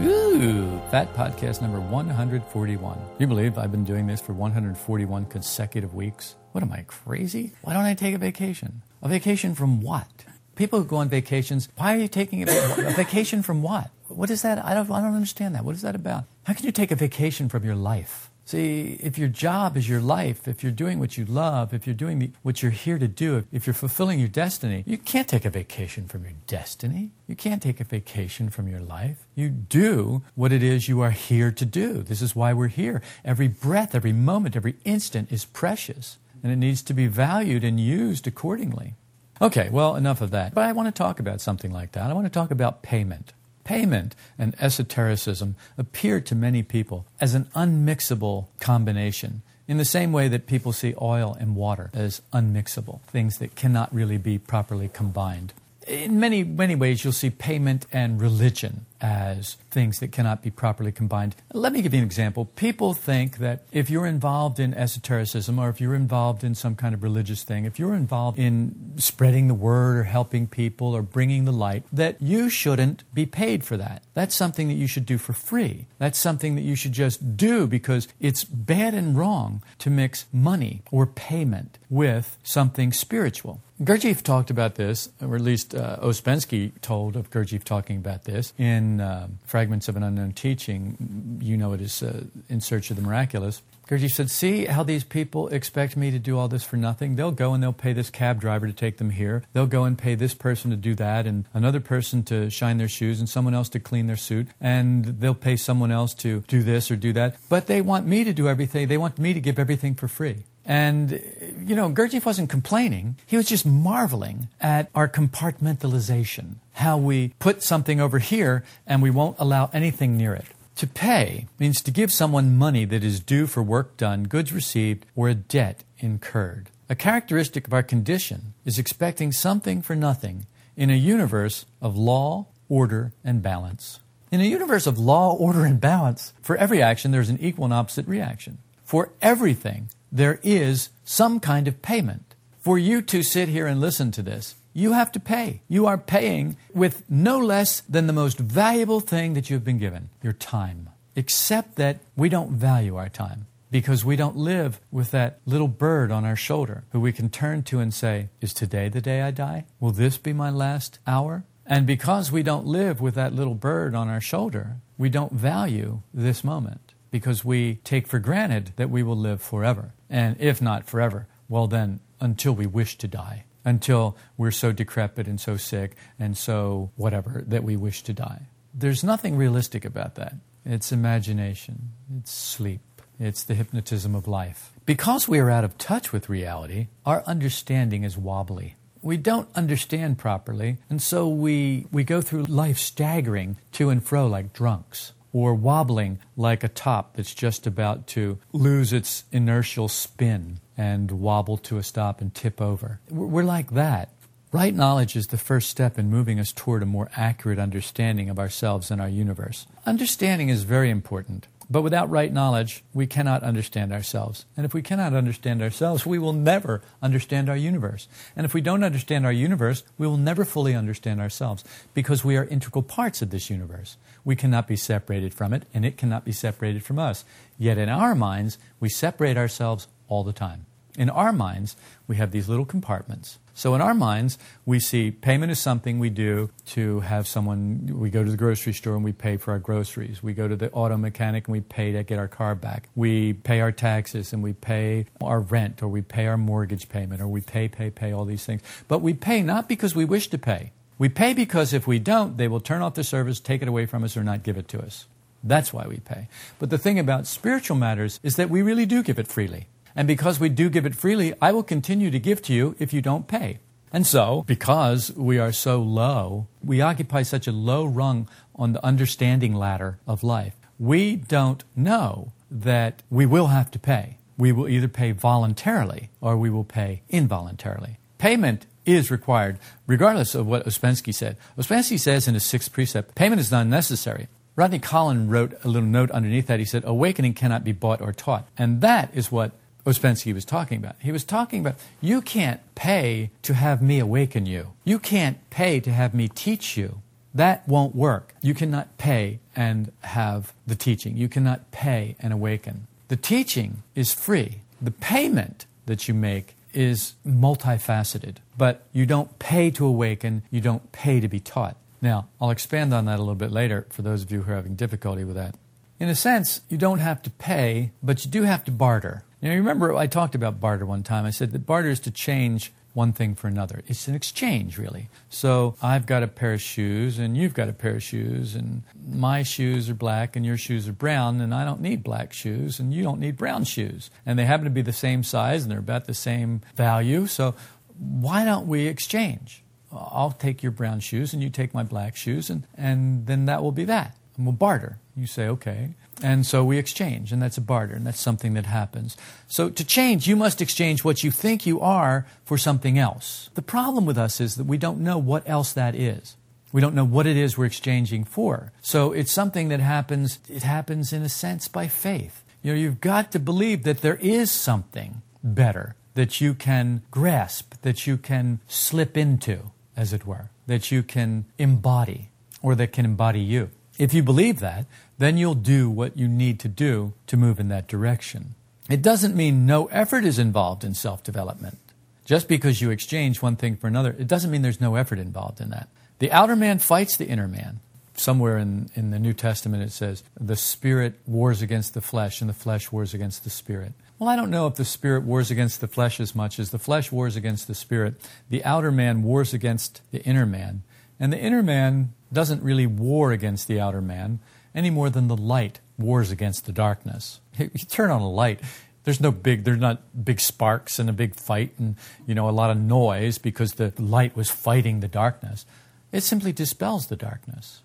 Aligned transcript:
Ooh, 0.00 0.80
Fat 0.92 1.12
Podcast 1.14 1.60
number 1.60 1.80
141. 1.80 2.98
You 3.18 3.26
believe 3.26 3.58
I've 3.58 3.72
been 3.72 3.82
doing 3.82 4.06
this 4.06 4.20
for 4.20 4.32
141 4.32 5.26
consecutive 5.26 5.92
weeks? 5.92 6.36
What 6.52 6.62
am 6.62 6.70
I, 6.70 6.84
crazy? 6.86 7.52
Why 7.62 7.72
don't 7.72 7.84
I 7.84 7.94
take 7.94 8.14
a 8.14 8.18
vacation? 8.18 8.82
A 9.02 9.08
vacation 9.08 9.56
from 9.56 9.80
what? 9.80 10.06
People 10.54 10.78
who 10.78 10.84
go 10.84 10.96
on 10.96 11.08
vacations, 11.08 11.68
why 11.76 11.96
are 11.96 11.98
you 11.98 12.06
taking 12.06 12.42
a, 12.42 12.52
a 12.52 12.92
vacation 12.92 13.42
from 13.42 13.60
what? 13.60 13.90
What 14.06 14.30
is 14.30 14.42
that? 14.42 14.64
I 14.64 14.74
don't, 14.74 14.88
I 14.90 15.00
don't 15.00 15.14
understand 15.14 15.56
that. 15.56 15.64
What 15.64 15.74
is 15.74 15.82
that 15.82 15.96
about? 15.96 16.24
How 16.44 16.52
can 16.54 16.64
you 16.64 16.72
take 16.72 16.92
a 16.92 16.96
vacation 16.96 17.48
from 17.48 17.64
your 17.64 17.74
life? 17.74 18.30
See, 18.48 18.98
if 19.02 19.18
your 19.18 19.28
job 19.28 19.76
is 19.76 19.90
your 19.90 20.00
life, 20.00 20.48
if 20.48 20.62
you're 20.62 20.72
doing 20.72 20.98
what 20.98 21.18
you 21.18 21.26
love, 21.26 21.74
if 21.74 21.86
you're 21.86 21.92
doing 21.92 22.18
the, 22.18 22.30
what 22.40 22.62
you're 22.62 22.70
here 22.70 22.98
to 22.98 23.06
do, 23.06 23.44
if 23.52 23.66
you're 23.66 23.74
fulfilling 23.74 24.18
your 24.18 24.28
destiny, 24.28 24.84
you 24.86 24.96
can't 24.96 25.28
take 25.28 25.44
a 25.44 25.50
vacation 25.50 26.08
from 26.08 26.24
your 26.24 26.32
destiny. 26.46 27.10
You 27.26 27.36
can't 27.36 27.62
take 27.62 27.78
a 27.78 27.84
vacation 27.84 28.48
from 28.48 28.66
your 28.66 28.80
life. 28.80 29.26
You 29.34 29.50
do 29.50 30.22
what 30.34 30.50
it 30.50 30.62
is 30.62 30.88
you 30.88 31.02
are 31.02 31.10
here 31.10 31.52
to 31.52 31.66
do. 31.66 32.02
This 32.02 32.22
is 32.22 32.34
why 32.34 32.54
we're 32.54 32.68
here. 32.68 33.02
Every 33.22 33.48
breath, 33.48 33.94
every 33.94 34.14
moment, 34.14 34.56
every 34.56 34.76
instant 34.86 35.30
is 35.30 35.44
precious, 35.44 36.16
and 36.42 36.50
it 36.50 36.56
needs 36.56 36.80
to 36.84 36.94
be 36.94 37.06
valued 37.06 37.64
and 37.64 37.78
used 37.78 38.26
accordingly. 38.26 38.94
Okay, 39.42 39.68
well, 39.70 39.94
enough 39.94 40.22
of 40.22 40.30
that. 40.30 40.54
But 40.54 40.64
I 40.64 40.72
want 40.72 40.86
to 40.86 40.98
talk 40.98 41.20
about 41.20 41.42
something 41.42 41.70
like 41.70 41.92
that. 41.92 42.10
I 42.10 42.14
want 42.14 42.24
to 42.24 42.30
talk 42.30 42.50
about 42.50 42.80
payment 42.80 43.34
payment 43.68 44.14
and 44.38 44.54
esotericism 44.60 45.54
appear 45.76 46.22
to 46.22 46.34
many 46.34 46.62
people 46.62 47.04
as 47.20 47.34
an 47.34 47.44
unmixable 47.54 48.46
combination. 48.60 49.42
In 49.66 49.76
the 49.76 49.84
same 49.84 50.10
way 50.10 50.26
that 50.28 50.46
people 50.46 50.72
see 50.72 50.94
oil 51.02 51.36
and 51.38 51.54
water 51.54 51.90
as 51.92 52.22
unmixable, 52.32 53.02
things 53.02 53.36
that 53.36 53.56
cannot 53.56 53.94
really 53.94 54.16
be 54.16 54.38
properly 54.38 54.88
combined. 54.88 55.52
In 55.86 56.18
many, 56.18 56.44
many 56.44 56.76
ways, 56.76 57.04
you'll 57.04 57.12
see 57.12 57.28
payment 57.28 57.84
and 57.92 58.18
religion 58.18 58.86
as 59.00 59.56
things 59.70 60.00
that 60.00 60.12
cannot 60.12 60.42
be 60.42 60.50
properly 60.50 60.92
combined. 60.92 61.36
Let 61.52 61.72
me 61.72 61.82
give 61.82 61.94
you 61.94 61.98
an 61.98 62.04
example. 62.04 62.46
People 62.56 62.94
think 62.94 63.38
that 63.38 63.64
if 63.72 63.90
you're 63.90 64.06
involved 64.06 64.58
in 64.58 64.74
esotericism 64.74 65.58
or 65.58 65.68
if 65.68 65.80
you're 65.80 65.94
involved 65.94 66.42
in 66.44 66.54
some 66.54 66.74
kind 66.74 66.94
of 66.94 67.02
religious 67.02 67.44
thing, 67.44 67.64
if 67.64 67.78
you're 67.78 67.94
involved 67.94 68.38
in 68.38 68.94
spreading 68.96 69.48
the 69.48 69.54
word 69.54 69.96
or 69.98 70.04
helping 70.04 70.46
people 70.46 70.94
or 70.94 71.02
bringing 71.02 71.44
the 71.44 71.52
light, 71.52 71.84
that 71.92 72.20
you 72.20 72.48
shouldn't 72.48 73.04
be 73.14 73.26
paid 73.26 73.64
for 73.64 73.76
that. 73.76 74.02
That's 74.14 74.34
something 74.34 74.68
that 74.68 74.74
you 74.74 74.86
should 74.86 75.06
do 75.06 75.18
for 75.18 75.32
free. 75.32 75.86
That's 75.98 76.18
something 76.18 76.54
that 76.56 76.62
you 76.62 76.74
should 76.74 76.92
just 76.92 77.36
do 77.36 77.66
because 77.66 78.08
it's 78.20 78.44
bad 78.44 78.94
and 78.94 79.16
wrong 79.16 79.62
to 79.78 79.90
mix 79.90 80.26
money 80.32 80.82
or 80.90 81.06
payment 81.06 81.78
with 81.88 82.36
something 82.42 82.92
spiritual. 82.92 83.60
Gurdjieff 83.80 84.22
talked 84.22 84.50
about 84.50 84.74
this, 84.74 85.08
or 85.22 85.36
at 85.36 85.40
least 85.40 85.72
uh, 85.72 85.98
Ouspensky 86.02 86.72
told 86.80 87.14
of 87.14 87.30
Gurdjieff 87.30 87.62
talking 87.62 87.96
about 87.96 88.24
this 88.24 88.52
in 88.58 88.87
uh, 89.00 89.28
Fragments 89.44 89.88
of 89.88 89.96
an 89.96 90.02
Unknown 90.02 90.32
Teaching, 90.32 91.38
you 91.42 91.56
know 91.56 91.72
it 91.72 91.80
is 91.80 92.02
uh, 92.02 92.24
In 92.48 92.60
Search 92.60 92.90
of 92.90 92.96
the 92.96 93.02
Miraculous. 93.02 93.62
Gurdjieff 93.88 94.12
said, 94.12 94.30
See 94.30 94.66
how 94.66 94.82
these 94.82 95.02
people 95.02 95.48
expect 95.48 95.96
me 95.96 96.10
to 96.10 96.18
do 96.18 96.38
all 96.38 96.46
this 96.46 96.62
for 96.62 96.76
nothing? 96.76 97.16
They'll 97.16 97.30
go 97.30 97.54
and 97.54 97.62
they'll 97.62 97.72
pay 97.72 97.94
this 97.94 98.10
cab 98.10 98.38
driver 98.38 98.66
to 98.66 98.72
take 98.72 98.98
them 98.98 99.10
here. 99.10 99.44
They'll 99.54 99.66
go 99.66 99.84
and 99.84 99.96
pay 99.96 100.14
this 100.14 100.34
person 100.34 100.70
to 100.70 100.76
do 100.76 100.94
that, 100.96 101.26
and 101.26 101.46
another 101.54 101.80
person 101.80 102.22
to 102.24 102.50
shine 102.50 102.76
their 102.76 102.88
shoes, 102.88 103.18
and 103.18 103.28
someone 103.28 103.54
else 103.54 103.70
to 103.70 103.80
clean 103.80 104.06
their 104.06 104.16
suit, 104.16 104.48
and 104.60 105.04
they'll 105.04 105.34
pay 105.34 105.56
someone 105.56 105.90
else 105.90 106.12
to 106.16 106.40
do 106.48 106.62
this 106.62 106.90
or 106.90 106.96
do 106.96 107.14
that. 107.14 107.36
But 107.48 107.66
they 107.66 107.80
want 107.80 108.06
me 108.06 108.24
to 108.24 108.34
do 108.34 108.48
everything. 108.48 108.88
They 108.88 108.98
want 108.98 109.18
me 109.18 109.32
to 109.32 109.40
give 109.40 109.58
everything 109.58 109.94
for 109.94 110.06
free. 110.06 110.44
And, 110.68 111.18
you 111.66 111.74
know, 111.74 111.88
Gurdjieff 111.88 112.26
wasn't 112.26 112.50
complaining. 112.50 113.16
He 113.24 113.38
was 113.38 113.48
just 113.48 113.64
marveling 113.64 114.48
at 114.60 114.90
our 114.94 115.08
compartmentalization, 115.08 116.56
how 116.74 116.98
we 116.98 117.32
put 117.38 117.62
something 117.62 118.02
over 118.02 118.18
here 118.18 118.64
and 118.86 119.00
we 119.00 119.08
won't 119.10 119.38
allow 119.38 119.70
anything 119.72 120.18
near 120.18 120.34
it. 120.34 120.44
To 120.76 120.86
pay 120.86 121.46
means 121.58 121.82
to 121.82 121.90
give 121.90 122.12
someone 122.12 122.58
money 122.58 122.84
that 122.84 123.02
is 123.02 123.18
due 123.18 123.46
for 123.46 123.62
work 123.62 123.96
done, 123.96 124.24
goods 124.24 124.52
received, 124.52 125.06
or 125.16 125.30
a 125.30 125.34
debt 125.34 125.84
incurred. 125.98 126.68
A 126.90 126.94
characteristic 126.94 127.66
of 127.66 127.72
our 127.72 127.82
condition 127.82 128.52
is 128.66 128.78
expecting 128.78 129.32
something 129.32 129.80
for 129.80 129.96
nothing 129.96 130.46
in 130.76 130.90
a 130.90 130.94
universe 130.94 131.64
of 131.80 131.96
law, 131.96 132.46
order, 132.68 133.12
and 133.24 133.42
balance. 133.42 134.00
In 134.30 134.42
a 134.42 134.44
universe 134.44 134.86
of 134.86 134.98
law, 134.98 135.34
order, 135.34 135.64
and 135.64 135.80
balance, 135.80 136.34
for 136.42 136.56
every 136.58 136.82
action 136.82 137.10
there's 137.10 137.30
an 137.30 137.40
equal 137.40 137.64
and 137.64 137.74
opposite 137.74 138.06
reaction. 138.06 138.58
For 138.84 139.10
everything, 139.20 139.88
there 140.10 140.40
is 140.42 140.90
some 141.04 141.40
kind 141.40 141.68
of 141.68 141.82
payment. 141.82 142.34
For 142.60 142.78
you 142.78 143.02
to 143.02 143.22
sit 143.22 143.48
here 143.48 143.66
and 143.66 143.80
listen 143.80 144.10
to 144.12 144.22
this, 144.22 144.56
you 144.74 144.92
have 144.92 145.10
to 145.12 145.20
pay. 145.20 145.62
You 145.68 145.86
are 145.86 145.98
paying 145.98 146.56
with 146.74 147.02
no 147.10 147.38
less 147.38 147.80
than 147.82 148.06
the 148.06 148.12
most 148.12 148.38
valuable 148.38 149.00
thing 149.00 149.34
that 149.34 149.48
you've 149.48 149.64
been 149.64 149.78
given 149.78 150.10
your 150.22 150.32
time. 150.32 150.90
Except 151.16 151.76
that 151.76 151.98
we 152.16 152.28
don't 152.28 152.52
value 152.52 152.96
our 152.96 153.08
time 153.08 153.46
because 153.70 154.04
we 154.04 154.16
don't 154.16 154.36
live 154.36 154.80
with 154.90 155.10
that 155.10 155.40
little 155.46 155.68
bird 155.68 156.10
on 156.10 156.24
our 156.24 156.36
shoulder 156.36 156.84
who 156.92 157.00
we 157.00 157.12
can 157.12 157.28
turn 157.28 157.62
to 157.64 157.80
and 157.80 157.92
say, 157.92 158.28
Is 158.40 158.54
today 158.54 158.88
the 158.88 159.00
day 159.00 159.22
I 159.22 159.30
die? 159.30 159.66
Will 159.80 159.90
this 159.90 160.18
be 160.18 160.32
my 160.32 160.50
last 160.50 160.98
hour? 161.06 161.44
And 161.66 161.86
because 161.86 162.32
we 162.32 162.42
don't 162.42 162.66
live 162.66 163.00
with 163.00 163.14
that 163.16 163.34
little 163.34 163.54
bird 163.54 163.94
on 163.94 164.08
our 164.08 164.20
shoulder, 164.20 164.76
we 164.96 165.10
don't 165.10 165.32
value 165.32 166.02
this 166.14 166.42
moment 166.42 166.94
because 167.10 167.44
we 167.44 167.76
take 167.84 168.06
for 168.06 168.18
granted 168.18 168.72
that 168.76 168.90
we 168.90 169.02
will 169.02 169.16
live 169.16 169.42
forever. 169.42 169.92
And 170.10 170.36
if 170.40 170.60
not 170.62 170.86
forever, 170.86 171.26
well, 171.48 171.66
then 171.66 172.00
until 172.20 172.52
we 172.52 172.66
wish 172.66 172.98
to 172.98 173.08
die, 173.08 173.44
until 173.64 174.16
we're 174.36 174.50
so 174.50 174.72
decrepit 174.72 175.26
and 175.26 175.40
so 175.40 175.56
sick 175.56 175.96
and 176.18 176.36
so 176.36 176.90
whatever 176.96 177.44
that 177.46 177.64
we 177.64 177.76
wish 177.76 178.02
to 178.02 178.12
die. 178.12 178.48
There's 178.72 179.04
nothing 179.04 179.36
realistic 179.36 179.84
about 179.84 180.14
that. 180.16 180.34
It's 180.64 180.92
imagination, 180.92 181.90
it's 182.18 182.32
sleep, 182.32 182.80
it's 183.18 183.42
the 183.42 183.54
hypnotism 183.54 184.14
of 184.14 184.28
life. 184.28 184.72
Because 184.84 185.28
we 185.28 185.38
are 185.38 185.50
out 185.50 185.64
of 185.64 185.78
touch 185.78 186.12
with 186.12 186.28
reality, 186.28 186.88
our 187.06 187.22
understanding 187.24 188.04
is 188.04 188.18
wobbly. 188.18 188.76
We 189.00 189.16
don't 189.16 189.48
understand 189.54 190.18
properly, 190.18 190.78
and 190.90 191.00
so 191.00 191.28
we, 191.28 191.86
we 191.92 192.04
go 192.04 192.20
through 192.20 192.44
life 192.44 192.78
staggering 192.78 193.56
to 193.72 193.90
and 193.90 194.02
fro 194.02 194.26
like 194.26 194.52
drunks 194.52 195.12
or 195.38 195.54
wobbling 195.54 196.18
like 196.36 196.64
a 196.64 196.68
top 196.68 197.14
that's 197.14 197.32
just 197.32 197.64
about 197.64 198.08
to 198.08 198.36
lose 198.52 198.92
its 198.92 199.22
inertial 199.30 199.86
spin 199.86 200.58
and 200.76 201.12
wobble 201.12 201.56
to 201.56 201.78
a 201.78 201.82
stop 201.84 202.20
and 202.20 202.34
tip 202.34 202.60
over. 202.60 202.98
We're 203.08 203.44
like 203.44 203.70
that. 203.70 204.08
Right 204.50 204.74
knowledge 204.74 205.14
is 205.14 205.28
the 205.28 205.38
first 205.38 205.70
step 205.70 205.96
in 205.96 206.10
moving 206.10 206.40
us 206.40 206.52
toward 206.52 206.82
a 206.82 206.86
more 206.86 207.08
accurate 207.14 207.60
understanding 207.60 208.28
of 208.28 208.38
ourselves 208.38 208.90
and 208.90 209.00
our 209.00 209.08
universe. 209.08 209.66
Understanding 209.86 210.48
is 210.48 210.64
very 210.64 210.90
important. 210.90 211.46
But 211.70 211.82
without 211.82 212.08
right 212.08 212.32
knowledge, 212.32 212.82
we 212.94 213.06
cannot 213.06 213.42
understand 213.42 213.92
ourselves. 213.92 214.46
And 214.56 214.64
if 214.64 214.72
we 214.72 214.80
cannot 214.80 215.12
understand 215.12 215.60
ourselves, 215.60 216.06
we 216.06 216.18
will 216.18 216.32
never 216.32 216.80
understand 217.02 217.50
our 217.50 217.56
universe. 217.56 218.08
And 218.34 218.46
if 218.46 218.54
we 218.54 218.62
don't 218.62 218.84
understand 218.84 219.26
our 219.26 219.32
universe, 219.32 219.82
we 219.98 220.06
will 220.06 220.16
never 220.16 220.46
fully 220.46 220.74
understand 220.74 221.20
ourselves 221.20 221.64
because 221.92 222.24
we 222.24 222.38
are 222.38 222.44
integral 222.44 222.82
parts 222.82 223.20
of 223.20 223.28
this 223.28 223.50
universe. 223.50 223.98
We 224.24 224.34
cannot 224.34 224.66
be 224.66 224.76
separated 224.76 225.34
from 225.34 225.52
it, 225.52 225.64
and 225.74 225.84
it 225.84 225.98
cannot 225.98 226.24
be 226.24 226.32
separated 226.32 226.84
from 226.84 226.98
us. 226.98 227.24
Yet 227.58 227.76
in 227.76 227.90
our 227.90 228.14
minds, 228.14 228.56
we 228.80 228.88
separate 228.88 229.36
ourselves 229.36 229.88
all 230.08 230.24
the 230.24 230.32
time. 230.32 230.64
In 230.96 231.10
our 231.10 231.32
minds, 231.32 231.76
we 232.06 232.16
have 232.16 232.30
these 232.30 232.48
little 232.48 232.64
compartments. 232.64 233.38
So 233.58 233.74
in 233.74 233.80
our 233.80 233.92
minds, 233.92 234.38
we 234.64 234.78
see 234.78 235.10
payment 235.10 235.50
is 235.50 235.58
something 235.58 235.98
we 235.98 236.10
do 236.10 236.50
to 236.66 237.00
have 237.00 237.26
someone, 237.26 237.90
we 237.92 238.08
go 238.08 238.22
to 238.22 238.30
the 238.30 238.36
grocery 238.36 238.72
store 238.72 238.94
and 238.94 239.02
we 239.02 239.10
pay 239.10 239.36
for 239.36 239.50
our 239.50 239.58
groceries. 239.58 240.22
We 240.22 240.32
go 240.32 240.46
to 240.46 240.54
the 240.54 240.70
auto 240.70 240.96
mechanic 240.96 241.48
and 241.48 241.52
we 241.54 241.60
pay 241.60 241.90
to 241.90 242.04
get 242.04 242.20
our 242.20 242.28
car 242.28 242.54
back. 242.54 242.88
We 242.94 243.32
pay 243.32 243.60
our 243.60 243.72
taxes 243.72 244.32
and 244.32 244.44
we 244.44 244.52
pay 244.52 245.06
our 245.20 245.40
rent 245.40 245.82
or 245.82 245.88
we 245.88 246.02
pay 246.02 246.28
our 246.28 246.36
mortgage 246.36 246.88
payment 246.88 247.20
or 247.20 247.26
we 247.26 247.40
pay, 247.40 247.66
pay, 247.66 247.90
pay 247.90 248.12
all 248.12 248.24
these 248.24 248.46
things. 248.46 248.62
But 248.86 249.00
we 249.00 249.12
pay 249.12 249.42
not 249.42 249.68
because 249.68 249.92
we 249.92 250.04
wish 250.04 250.28
to 250.28 250.38
pay. 250.38 250.70
We 250.96 251.08
pay 251.08 251.34
because 251.34 251.72
if 251.72 251.84
we 251.84 251.98
don't, 251.98 252.36
they 252.36 252.46
will 252.46 252.60
turn 252.60 252.80
off 252.80 252.94
the 252.94 253.02
service, 253.02 253.40
take 253.40 253.60
it 253.60 253.66
away 253.66 253.86
from 253.86 254.04
us, 254.04 254.16
or 254.16 254.22
not 254.22 254.44
give 254.44 254.56
it 254.56 254.68
to 254.68 254.80
us. 254.80 255.06
That's 255.42 255.72
why 255.72 255.88
we 255.88 255.96
pay. 255.98 256.28
But 256.60 256.70
the 256.70 256.78
thing 256.78 257.00
about 257.00 257.26
spiritual 257.26 257.76
matters 257.76 258.20
is 258.22 258.36
that 258.36 258.50
we 258.50 258.62
really 258.62 258.86
do 258.86 259.02
give 259.02 259.18
it 259.18 259.26
freely. 259.26 259.66
And 259.98 260.06
because 260.06 260.38
we 260.38 260.48
do 260.48 260.70
give 260.70 260.86
it 260.86 260.94
freely, 260.94 261.34
I 261.42 261.50
will 261.50 261.64
continue 261.64 262.12
to 262.12 262.20
give 262.20 262.40
to 262.42 262.52
you 262.52 262.76
if 262.78 262.92
you 262.92 263.02
don't 263.02 263.26
pay. 263.26 263.58
And 263.92 264.06
so, 264.06 264.44
because 264.46 265.10
we 265.16 265.40
are 265.40 265.50
so 265.50 265.82
low, 265.82 266.46
we 266.62 266.80
occupy 266.80 267.22
such 267.24 267.48
a 267.48 267.52
low 267.52 267.84
rung 267.84 268.28
on 268.54 268.74
the 268.74 268.84
understanding 268.86 269.54
ladder 269.54 269.98
of 270.06 270.22
life. 270.22 270.54
We 270.78 271.16
don't 271.16 271.64
know 271.74 272.30
that 272.48 273.02
we 273.10 273.26
will 273.26 273.48
have 273.48 273.72
to 273.72 273.80
pay. 273.80 274.18
We 274.36 274.52
will 274.52 274.68
either 274.68 274.86
pay 274.86 275.10
voluntarily 275.10 276.10
or 276.20 276.36
we 276.36 276.48
will 276.48 276.62
pay 276.62 277.02
involuntarily. 277.08 277.98
Payment 278.18 278.66
is 278.86 279.10
required, 279.10 279.58
regardless 279.88 280.36
of 280.36 280.46
what 280.46 280.64
Ouspensky 280.64 281.12
said. 281.12 281.36
Ouspensky 281.58 281.98
says 281.98 282.28
in 282.28 282.34
his 282.34 282.44
sixth 282.44 282.72
precept, 282.72 283.16
payment 283.16 283.40
is 283.40 283.50
not 283.50 283.66
necessary. 283.66 284.28
Rodney 284.54 284.78
Collin 284.78 285.28
wrote 285.28 285.54
a 285.64 285.68
little 285.68 285.88
note 285.88 286.12
underneath 286.12 286.46
that. 286.46 286.60
He 286.60 286.64
said, 286.64 286.84
Awakening 286.86 287.34
cannot 287.34 287.64
be 287.64 287.72
bought 287.72 288.00
or 288.00 288.12
taught. 288.12 288.46
And 288.56 288.80
that 288.80 289.10
is 289.12 289.32
what 289.32 289.52
Ouspensky 289.88 290.34
was 290.34 290.44
talking 290.44 290.76
about. 290.76 290.96
He 291.00 291.12
was 291.12 291.24
talking 291.24 291.60
about 291.60 291.76
you 292.02 292.20
can't 292.20 292.60
pay 292.74 293.30
to 293.40 293.54
have 293.54 293.80
me 293.80 293.98
awaken 293.98 294.44
you. 294.44 294.74
You 294.84 294.98
can't 294.98 295.38
pay 295.48 295.80
to 295.80 295.90
have 295.90 296.12
me 296.12 296.28
teach 296.28 296.76
you. 296.76 297.00
That 297.34 297.66
won't 297.66 297.94
work. 297.94 298.34
You 298.42 298.52
cannot 298.52 298.98
pay 298.98 299.38
and 299.56 299.90
have 300.00 300.52
the 300.66 300.74
teaching. 300.74 301.16
You 301.16 301.28
cannot 301.28 301.70
pay 301.70 302.16
and 302.20 302.34
awaken. 302.34 302.86
The 303.08 303.16
teaching 303.16 303.82
is 303.94 304.12
free. 304.12 304.60
The 304.82 304.90
payment 304.90 305.64
that 305.86 306.06
you 306.06 306.12
make 306.12 306.54
is 306.74 307.14
multifaceted, 307.26 308.36
but 308.58 308.82
you 308.92 309.06
don't 309.06 309.38
pay 309.38 309.70
to 309.70 309.86
awaken, 309.86 310.42
you 310.50 310.60
don't 310.60 310.92
pay 310.92 311.18
to 311.18 311.28
be 311.28 311.40
taught. 311.40 311.76
Now, 312.02 312.28
I'll 312.40 312.50
expand 312.50 312.92
on 312.92 313.06
that 313.06 313.16
a 313.16 313.22
little 313.22 313.34
bit 313.34 313.50
later 313.50 313.86
for 313.88 314.02
those 314.02 314.22
of 314.22 314.30
you 314.30 314.42
who 314.42 314.52
are 314.52 314.56
having 314.56 314.76
difficulty 314.76 315.24
with 315.24 315.36
that. 315.36 315.54
In 315.98 316.08
a 316.08 316.14
sense, 316.14 316.60
you 316.68 316.76
don't 316.76 317.00
have 317.00 317.22
to 317.22 317.30
pay, 317.30 317.92
but 318.02 318.24
you 318.24 318.30
do 318.30 318.42
have 318.42 318.64
to 318.64 318.70
barter. 318.70 319.24
Now, 319.40 319.50
you 319.50 319.58
remember 319.58 319.94
I 319.94 320.06
talked 320.06 320.34
about 320.34 320.60
barter 320.60 320.84
one 320.84 321.02
time. 321.02 321.24
I 321.24 321.30
said 321.30 321.52
that 321.52 321.66
barter 321.66 321.90
is 321.90 322.00
to 322.00 322.10
change 322.10 322.72
one 322.94 323.12
thing 323.12 323.36
for 323.36 323.46
another. 323.46 323.82
It's 323.86 324.08
an 324.08 324.16
exchange, 324.16 324.76
really. 324.76 325.08
So 325.28 325.76
I've 325.80 326.06
got 326.06 326.24
a 326.24 326.26
pair 326.26 326.54
of 326.54 326.60
shoes, 326.60 327.18
and 327.18 327.36
you've 327.36 327.54
got 327.54 327.68
a 327.68 327.72
pair 327.72 327.94
of 327.94 328.02
shoes, 328.02 328.56
and 328.56 328.82
my 329.08 329.44
shoes 329.44 329.88
are 329.88 329.94
black, 329.94 330.34
and 330.34 330.44
your 330.44 330.56
shoes 330.56 330.88
are 330.88 330.92
brown, 330.92 331.40
and 331.40 331.54
I 331.54 331.64
don't 331.64 331.80
need 331.80 332.02
black 332.02 332.32
shoes, 332.32 332.80
and 332.80 332.92
you 332.92 333.04
don't 333.04 333.20
need 333.20 333.36
brown 333.36 333.62
shoes. 333.62 334.10
And 334.26 334.36
they 334.36 334.46
happen 334.46 334.64
to 334.64 334.70
be 334.70 334.82
the 334.82 334.92
same 334.92 335.22
size, 335.22 335.62
and 335.62 335.70
they're 335.70 335.78
about 335.78 336.06
the 336.06 336.14
same 336.14 336.62
value. 336.74 337.28
So 337.28 337.54
why 337.96 338.44
don't 338.44 338.66
we 338.66 338.88
exchange? 338.88 339.62
I'll 339.92 340.32
take 340.32 340.62
your 340.62 340.72
brown 340.72 340.98
shoes, 340.98 341.32
and 341.32 341.40
you 341.40 341.50
take 341.50 341.72
my 341.72 341.84
black 341.84 342.16
shoes, 342.16 342.50
and, 342.50 342.66
and 342.76 343.26
then 343.26 343.44
that 343.44 343.62
will 343.62 343.72
be 343.72 343.84
that. 343.84 344.16
And 344.36 344.44
we'll 344.44 344.54
barter. 344.54 344.98
You 345.16 345.26
say, 345.26 345.46
okay. 345.48 345.94
And 346.22 346.44
so 346.44 346.64
we 346.64 346.78
exchange, 346.78 347.32
and 347.32 347.40
that's 347.40 347.58
a 347.58 347.60
barter, 347.60 347.94
and 347.94 348.06
that's 348.06 348.20
something 348.20 348.54
that 348.54 348.66
happens. 348.66 349.16
So 349.46 349.70
to 349.70 349.84
change, 349.84 350.26
you 350.26 350.34
must 350.34 350.60
exchange 350.60 351.04
what 351.04 351.22
you 351.22 351.30
think 351.30 351.64
you 351.64 351.80
are 351.80 352.26
for 352.44 352.58
something 352.58 352.98
else. 352.98 353.50
The 353.54 353.62
problem 353.62 354.04
with 354.04 354.18
us 354.18 354.40
is 354.40 354.56
that 354.56 354.66
we 354.66 354.78
don't 354.78 355.00
know 355.00 355.18
what 355.18 355.48
else 355.48 355.72
that 355.72 355.94
is. 355.94 356.36
We 356.72 356.80
don't 356.80 356.94
know 356.94 357.04
what 357.04 357.26
it 357.26 357.36
is 357.36 357.56
we're 357.56 357.66
exchanging 357.66 358.24
for. 358.24 358.72
So 358.82 359.12
it's 359.12 359.32
something 359.32 359.68
that 359.68 359.80
happens, 359.80 360.38
it 360.48 360.64
happens 360.64 361.12
in 361.12 361.22
a 361.22 361.28
sense 361.28 361.68
by 361.68 361.88
faith. 361.88 362.42
You 362.62 362.72
know, 362.72 362.78
you've 362.78 363.00
got 363.00 363.30
to 363.32 363.38
believe 363.38 363.84
that 363.84 364.00
there 364.00 364.16
is 364.16 364.50
something 364.50 365.22
better 365.42 365.94
that 366.14 366.40
you 366.40 366.52
can 366.52 367.02
grasp, 367.12 367.74
that 367.82 368.06
you 368.06 368.16
can 368.16 368.58
slip 368.66 369.16
into, 369.16 369.70
as 369.96 370.12
it 370.12 370.26
were, 370.26 370.50
that 370.66 370.90
you 370.90 371.02
can 371.02 371.44
embody, 371.58 372.28
or 372.60 372.74
that 372.74 372.92
can 372.92 373.04
embody 373.04 373.40
you. 373.40 373.70
If 373.98 374.12
you 374.12 374.22
believe 374.22 374.58
that, 374.60 374.86
then 375.18 375.36
you'll 375.36 375.54
do 375.54 375.90
what 375.90 376.16
you 376.16 376.28
need 376.28 376.58
to 376.60 376.68
do 376.68 377.12
to 377.26 377.36
move 377.36 377.60
in 377.60 377.68
that 377.68 377.88
direction. 377.88 378.54
It 378.88 379.02
doesn't 379.02 379.36
mean 379.36 379.66
no 379.66 379.86
effort 379.86 380.24
is 380.24 380.38
involved 380.38 380.84
in 380.84 380.94
self 380.94 381.22
development. 381.22 381.78
Just 382.24 382.48
because 382.48 382.80
you 382.80 382.90
exchange 382.90 383.42
one 383.42 383.56
thing 383.56 383.76
for 383.76 383.86
another, 383.86 384.14
it 384.18 384.26
doesn't 384.26 384.50
mean 384.50 384.62
there's 384.62 384.80
no 384.80 384.96
effort 384.96 385.18
involved 385.18 385.60
in 385.60 385.70
that. 385.70 385.88
The 386.18 386.32
outer 386.32 386.56
man 386.56 386.78
fights 386.78 387.16
the 387.16 387.26
inner 387.26 387.48
man. 387.48 387.80
Somewhere 388.14 388.58
in, 388.58 388.90
in 388.94 389.10
the 389.10 389.18
New 389.18 389.32
Testament 389.32 389.82
it 389.82 389.92
says, 389.92 390.24
the 390.38 390.56
spirit 390.56 391.14
wars 391.26 391.62
against 391.62 391.94
the 391.94 392.00
flesh 392.00 392.40
and 392.40 392.50
the 392.50 392.54
flesh 392.54 392.90
wars 392.90 393.14
against 393.14 393.44
the 393.44 393.50
spirit. 393.50 393.92
Well, 394.18 394.28
I 394.28 394.34
don't 394.34 394.50
know 394.50 394.66
if 394.66 394.74
the 394.74 394.84
spirit 394.84 395.22
wars 395.22 395.50
against 395.50 395.80
the 395.80 395.86
flesh 395.86 396.18
as 396.18 396.34
much 396.34 396.58
as 396.58 396.70
the 396.70 396.78
flesh 396.78 397.12
wars 397.12 397.36
against 397.36 397.68
the 397.68 397.74
spirit. 397.74 398.14
The 398.50 398.64
outer 398.64 398.90
man 398.90 399.22
wars 399.22 399.54
against 399.54 400.02
the 400.10 400.22
inner 400.24 400.46
man. 400.46 400.82
And 401.20 401.32
the 401.32 401.38
inner 401.38 401.62
man 401.62 402.12
doesn't 402.32 402.62
really 402.62 402.86
war 402.86 403.30
against 403.30 403.68
the 403.68 403.78
outer 403.78 404.02
man 404.02 404.40
any 404.78 404.90
more 404.90 405.10
than 405.10 405.26
the 405.26 405.36
light 405.36 405.80
wars 405.98 406.30
against 406.30 406.64
the 406.64 406.72
darkness. 406.72 407.40
You 407.58 407.68
turn 407.68 408.12
on 408.12 408.22
a 408.22 408.30
light, 408.30 408.60
there's 409.02 409.20
no 409.20 409.32
big 409.32 409.64
there's 409.64 409.80
not 409.80 410.02
big 410.24 410.38
sparks 410.38 410.98
and 410.98 411.10
a 411.10 411.12
big 411.12 411.34
fight 411.34 411.72
and 411.78 411.96
you 412.26 412.34
know 412.34 412.48
a 412.48 412.52
lot 412.52 412.70
of 412.70 412.76
noise 412.76 413.38
because 413.38 413.72
the 413.72 413.92
light 413.98 414.36
was 414.36 414.50
fighting 414.50 415.00
the 415.00 415.08
darkness. 415.08 415.66
It 416.12 416.22
simply 416.22 416.52
dispels 416.52 417.08
the 417.08 417.16
darkness. 417.16 417.82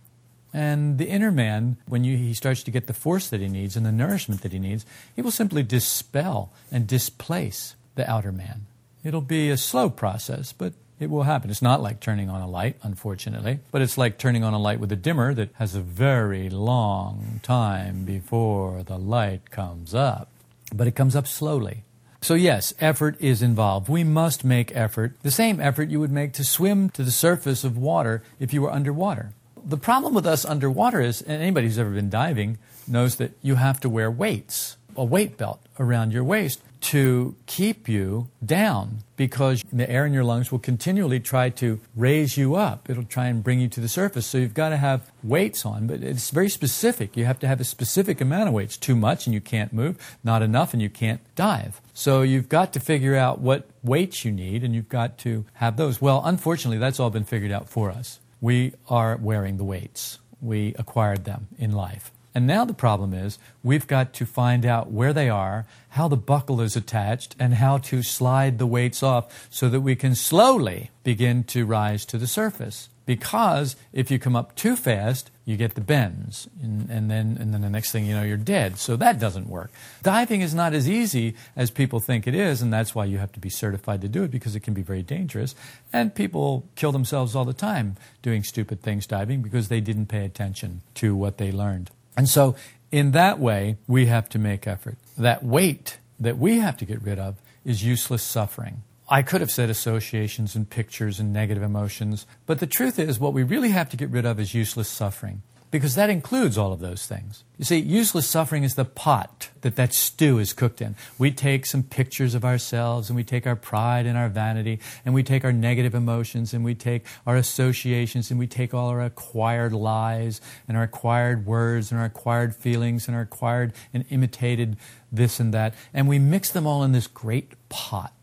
And 0.53 0.99
the 0.99 1.09
inner 1.09 1.31
man, 1.31 1.77
when 1.87 2.03
you, 2.03 2.15
he 2.15 2.35
starts 2.35 2.61
to 2.63 2.71
get 2.71 2.85
the 2.85 2.93
force 2.93 3.27
that 3.29 3.41
he 3.41 3.47
needs 3.47 3.75
and 3.75 3.85
the 3.85 3.91
nourishment 3.91 4.41
that 4.41 4.51
he 4.51 4.59
needs, 4.59 4.85
he 5.15 5.21
will 5.23 5.31
simply 5.31 5.63
dispel 5.63 6.51
and 6.71 6.85
displace 6.85 7.75
the 7.95 8.09
outer 8.09 8.31
man. 8.31 8.67
It'll 9.03 9.21
be 9.21 9.49
a 9.49 9.57
slow 9.57 9.89
process, 9.89 10.53
but 10.53 10.73
it 11.03 11.09
will 11.09 11.23
happen. 11.23 11.51
It's 11.51 11.61
not 11.61 11.81
like 11.81 11.99
turning 11.99 12.29
on 12.29 12.41
a 12.41 12.47
light, 12.47 12.77
unfortunately, 12.81 13.59
but 13.71 13.81
it's 13.81 13.97
like 13.97 14.17
turning 14.17 14.43
on 14.43 14.53
a 14.53 14.59
light 14.59 14.79
with 14.79 14.91
a 14.91 14.95
dimmer 14.95 15.33
that 15.33 15.49
has 15.55 15.75
a 15.75 15.81
very 15.81 16.49
long 16.49 17.41
time 17.43 18.05
before 18.05 18.83
the 18.83 18.97
light 18.97 19.51
comes 19.51 19.93
up. 19.93 20.29
But 20.73 20.87
it 20.87 20.95
comes 20.95 21.15
up 21.15 21.27
slowly. 21.27 21.83
So, 22.21 22.35
yes, 22.35 22.73
effort 22.79 23.17
is 23.19 23.41
involved. 23.41 23.89
We 23.89 24.05
must 24.05 24.45
make 24.45 24.73
effort, 24.73 25.13
the 25.23 25.29
same 25.29 25.59
effort 25.59 25.89
you 25.89 25.99
would 25.99 26.11
make 26.11 26.31
to 26.33 26.45
swim 26.45 26.89
to 26.91 27.03
the 27.03 27.11
surface 27.11 27.65
of 27.65 27.77
water 27.77 28.23
if 28.39 28.53
you 28.53 28.61
were 28.61 28.71
underwater. 28.71 29.33
The 29.65 29.77
problem 29.77 30.13
with 30.13 30.25
us 30.25 30.45
underwater 30.45 31.01
is, 31.01 31.21
and 31.21 31.41
anybody 31.41 31.67
who's 31.67 31.77
ever 31.77 31.91
been 31.91 32.09
diving 32.09 32.57
knows 32.87 33.17
that 33.17 33.33
you 33.41 33.55
have 33.55 33.79
to 33.81 33.89
wear 33.89 34.09
weights, 34.09 34.77
a 34.95 35.03
weight 35.03 35.37
belt 35.37 35.59
around 35.77 36.13
your 36.13 36.23
waist 36.23 36.61
to 36.83 37.35
keep 37.45 37.87
you 37.87 38.27
down 38.45 38.99
because 39.15 39.63
the 39.71 39.89
air 39.89 40.05
in 40.05 40.13
your 40.13 40.23
lungs 40.23 40.51
will 40.51 40.59
continually 40.59 41.19
try 41.19 41.49
to 41.49 41.79
raise 41.95 42.35
you 42.37 42.55
up. 42.55 42.89
It'll 42.89 43.05
try 43.05 43.27
and 43.27 43.43
bring 43.43 43.59
you 43.59 43.69
to 43.69 43.79
the 43.79 43.87
surface. 43.87 44.27
So 44.27 44.37
you've 44.37 44.53
got 44.53 44.69
to 44.69 44.77
have 44.77 45.09
weights 45.23 45.65
on, 45.65 45.87
but 45.87 46.03
it's 46.03 46.29
very 46.29 46.49
specific. 46.49 47.15
You 47.15 47.25
have 47.25 47.39
to 47.39 47.47
have 47.47 47.61
a 47.61 47.63
specific 47.63 48.19
amount 48.19 48.49
of 48.49 48.53
weights. 48.53 48.77
Too 48.77 48.95
much 48.95 49.25
and 49.25 49.33
you 49.33 49.41
can't 49.41 49.71
move, 49.71 50.17
not 50.23 50.41
enough 50.41 50.73
and 50.73 50.81
you 50.81 50.89
can't 50.89 51.21
dive. 51.35 51.81
So 51.93 52.21
you've 52.21 52.49
got 52.49 52.73
to 52.73 52.79
figure 52.79 53.15
out 53.15 53.39
what 53.39 53.69
weights 53.81 54.25
you 54.25 54.31
need 54.31 54.63
and 54.63 54.75
you've 54.75 54.89
got 54.89 55.17
to 55.19 55.45
have 55.53 55.77
those. 55.77 56.01
Well, 56.01 56.21
unfortunately, 56.25 56.79
that's 56.79 56.99
all 56.99 57.09
been 57.09 57.23
figured 57.23 57.51
out 57.51 57.69
for 57.69 57.91
us. 57.91 58.19
We 58.41 58.73
are 58.89 59.15
wearing 59.15 59.55
the 59.55 59.63
weights. 59.63 60.19
We 60.41 60.75
acquired 60.77 61.23
them 61.23 61.47
in 61.57 61.71
life. 61.71 62.11
And 62.35 62.47
now 62.47 62.65
the 62.65 62.73
problem 62.73 63.13
is 63.13 63.37
we've 63.61 63.87
got 63.87 64.13
to 64.13 64.25
find 64.25 64.65
out 64.65 64.91
where 64.91 65.13
they 65.13 65.29
are, 65.29 65.65
how 65.89 66.07
the 66.07 66.17
buckle 66.17 66.61
is 66.61 66.75
attached, 66.75 67.35
and 67.39 67.55
how 67.55 67.77
to 67.79 68.01
slide 68.01 68.57
the 68.57 68.67
weights 68.67 69.03
off 69.03 69.47
so 69.51 69.69
that 69.69 69.81
we 69.81 69.95
can 69.95 70.15
slowly 70.15 70.89
begin 71.03 71.43
to 71.45 71.65
rise 71.65 72.05
to 72.05 72.17
the 72.17 72.27
surface. 72.27 72.89
Because 73.05 73.75
if 73.91 74.09
you 74.09 74.17
come 74.17 74.35
up 74.35 74.55
too 74.55 74.77
fast, 74.77 75.29
you 75.43 75.57
get 75.57 75.75
the 75.75 75.81
bends, 75.81 76.47
and, 76.61 76.89
and, 76.89 77.11
then, 77.11 77.37
and 77.37 77.53
then 77.53 77.61
the 77.61 77.69
next 77.69 77.91
thing 77.91 78.05
you 78.05 78.15
know, 78.15 78.23
you're 78.23 78.37
dead. 78.37 78.77
So 78.77 78.95
that 78.95 79.19
doesn't 79.19 79.49
work. 79.49 79.71
Diving 80.01 80.39
is 80.39 80.55
not 80.55 80.73
as 80.73 80.89
easy 80.89 81.35
as 81.53 81.69
people 81.69 81.99
think 81.99 82.27
it 82.27 82.33
is, 82.33 82.61
and 82.61 82.71
that's 82.71 82.95
why 82.95 83.03
you 83.03 83.17
have 83.17 83.33
to 83.33 83.41
be 83.41 83.49
certified 83.49 83.99
to 84.01 84.07
do 84.07 84.23
it 84.23 84.31
because 84.31 84.55
it 84.55 84.61
can 84.61 84.73
be 84.73 84.83
very 84.83 85.03
dangerous. 85.03 85.53
And 85.91 86.15
people 86.15 86.65
kill 86.75 86.93
themselves 86.93 87.35
all 87.35 87.43
the 87.43 87.53
time 87.53 87.97
doing 88.21 88.41
stupid 88.41 88.81
things 88.81 89.05
diving 89.05 89.41
because 89.41 89.67
they 89.67 89.81
didn't 89.81 90.05
pay 90.05 90.23
attention 90.23 90.81
to 90.95 91.13
what 91.13 91.37
they 91.37 91.51
learned. 91.51 91.91
And 92.15 92.29
so, 92.29 92.55
in 92.91 93.11
that 93.11 93.39
way, 93.39 93.77
we 93.87 94.05
have 94.05 94.29
to 94.29 94.39
make 94.39 94.67
effort. 94.67 94.97
That 95.17 95.43
weight 95.43 95.97
that 96.19 96.37
we 96.37 96.59
have 96.59 96.77
to 96.77 96.85
get 96.85 97.01
rid 97.01 97.19
of 97.19 97.35
is 97.65 97.83
useless 97.83 98.23
suffering. 98.23 98.83
I 99.09 99.21
could 99.21 99.41
have 99.41 99.51
said 99.51 99.69
associations 99.69 100.55
and 100.55 100.69
pictures 100.69 101.19
and 101.19 101.33
negative 101.33 101.63
emotions, 101.63 102.25
but 102.45 102.59
the 102.59 102.67
truth 102.67 102.97
is, 102.99 103.19
what 103.19 103.33
we 103.33 103.43
really 103.43 103.69
have 103.69 103.89
to 103.89 103.97
get 103.97 104.09
rid 104.09 104.25
of 104.25 104.39
is 104.39 104.53
useless 104.53 104.87
suffering 104.87 105.41
because 105.73 105.95
that 105.95 106.11
includes 106.11 106.55
all 106.55 106.71
of 106.71 106.81
those 106.81 107.07
things. 107.07 107.43
You 107.57 107.65
see, 107.65 107.79
useless 107.79 108.27
suffering 108.27 108.63
is 108.63 108.75
the 108.75 108.85
pot 108.85 109.49
that 109.61 109.75
that 109.75 109.91
stew 109.91 110.37
is 110.37 110.53
cooked 110.53 110.83
in. 110.83 110.95
We 111.17 111.31
take 111.31 111.65
some 111.65 111.81
pictures 111.81 112.35
of 112.35 112.45
ourselves 112.45 113.09
and 113.09 113.15
we 113.15 113.23
take 113.23 113.47
our 113.47 113.55
pride 113.55 114.05
and 114.05 114.15
our 114.15 114.29
vanity 114.29 114.79
and 115.03 115.15
we 115.15 115.23
take 115.23 115.43
our 115.43 115.51
negative 115.51 115.95
emotions 115.95 116.53
and 116.53 116.63
we 116.63 116.75
take 116.75 117.07
our 117.25 117.35
associations 117.35 118.29
and 118.29 118.39
we 118.39 118.45
take 118.45 118.71
all 118.71 118.89
our 118.89 119.01
acquired 119.01 119.73
lies 119.73 120.41
and 120.67 120.77
our 120.77 120.83
acquired 120.83 121.47
words 121.47 121.89
and 121.91 121.99
our 121.99 122.05
acquired 122.05 122.55
feelings 122.55 123.07
and 123.07 123.15
our 123.17 123.23
acquired 123.23 123.73
and 123.95 124.05
imitated 124.11 124.77
this 125.11 125.39
and 125.39 125.55
that 125.55 125.73
and 125.91 126.07
we 126.07 126.19
mix 126.19 126.51
them 126.51 126.67
all 126.67 126.83
in 126.83 126.91
this 126.91 127.07
great 127.07 127.53
pot. 127.69 128.13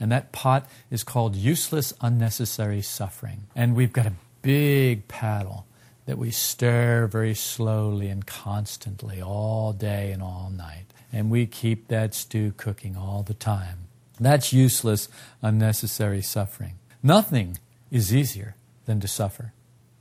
And 0.00 0.10
that 0.10 0.32
pot 0.32 0.68
is 0.90 1.04
called 1.04 1.36
useless, 1.36 1.94
unnecessary 2.00 2.82
suffering. 2.82 3.44
And 3.54 3.76
we've 3.76 3.92
got 3.92 4.06
a 4.06 4.14
big 4.42 5.06
paddle 5.06 5.64
that 6.06 6.18
we 6.18 6.30
stir 6.30 7.06
very 7.06 7.34
slowly 7.34 8.08
and 8.08 8.26
constantly 8.26 9.20
all 9.20 9.72
day 9.72 10.12
and 10.12 10.22
all 10.22 10.50
night. 10.56 10.86
And 11.12 11.30
we 11.30 11.46
keep 11.46 11.88
that 11.88 12.14
stew 12.14 12.52
cooking 12.56 12.96
all 12.96 13.22
the 13.22 13.34
time. 13.34 13.78
That's 14.18 14.52
useless, 14.52 15.08
unnecessary 15.42 16.22
suffering. 16.22 16.74
Nothing 17.02 17.58
is 17.90 18.14
easier 18.14 18.56
than 18.86 19.00
to 19.00 19.08
suffer. 19.08 19.52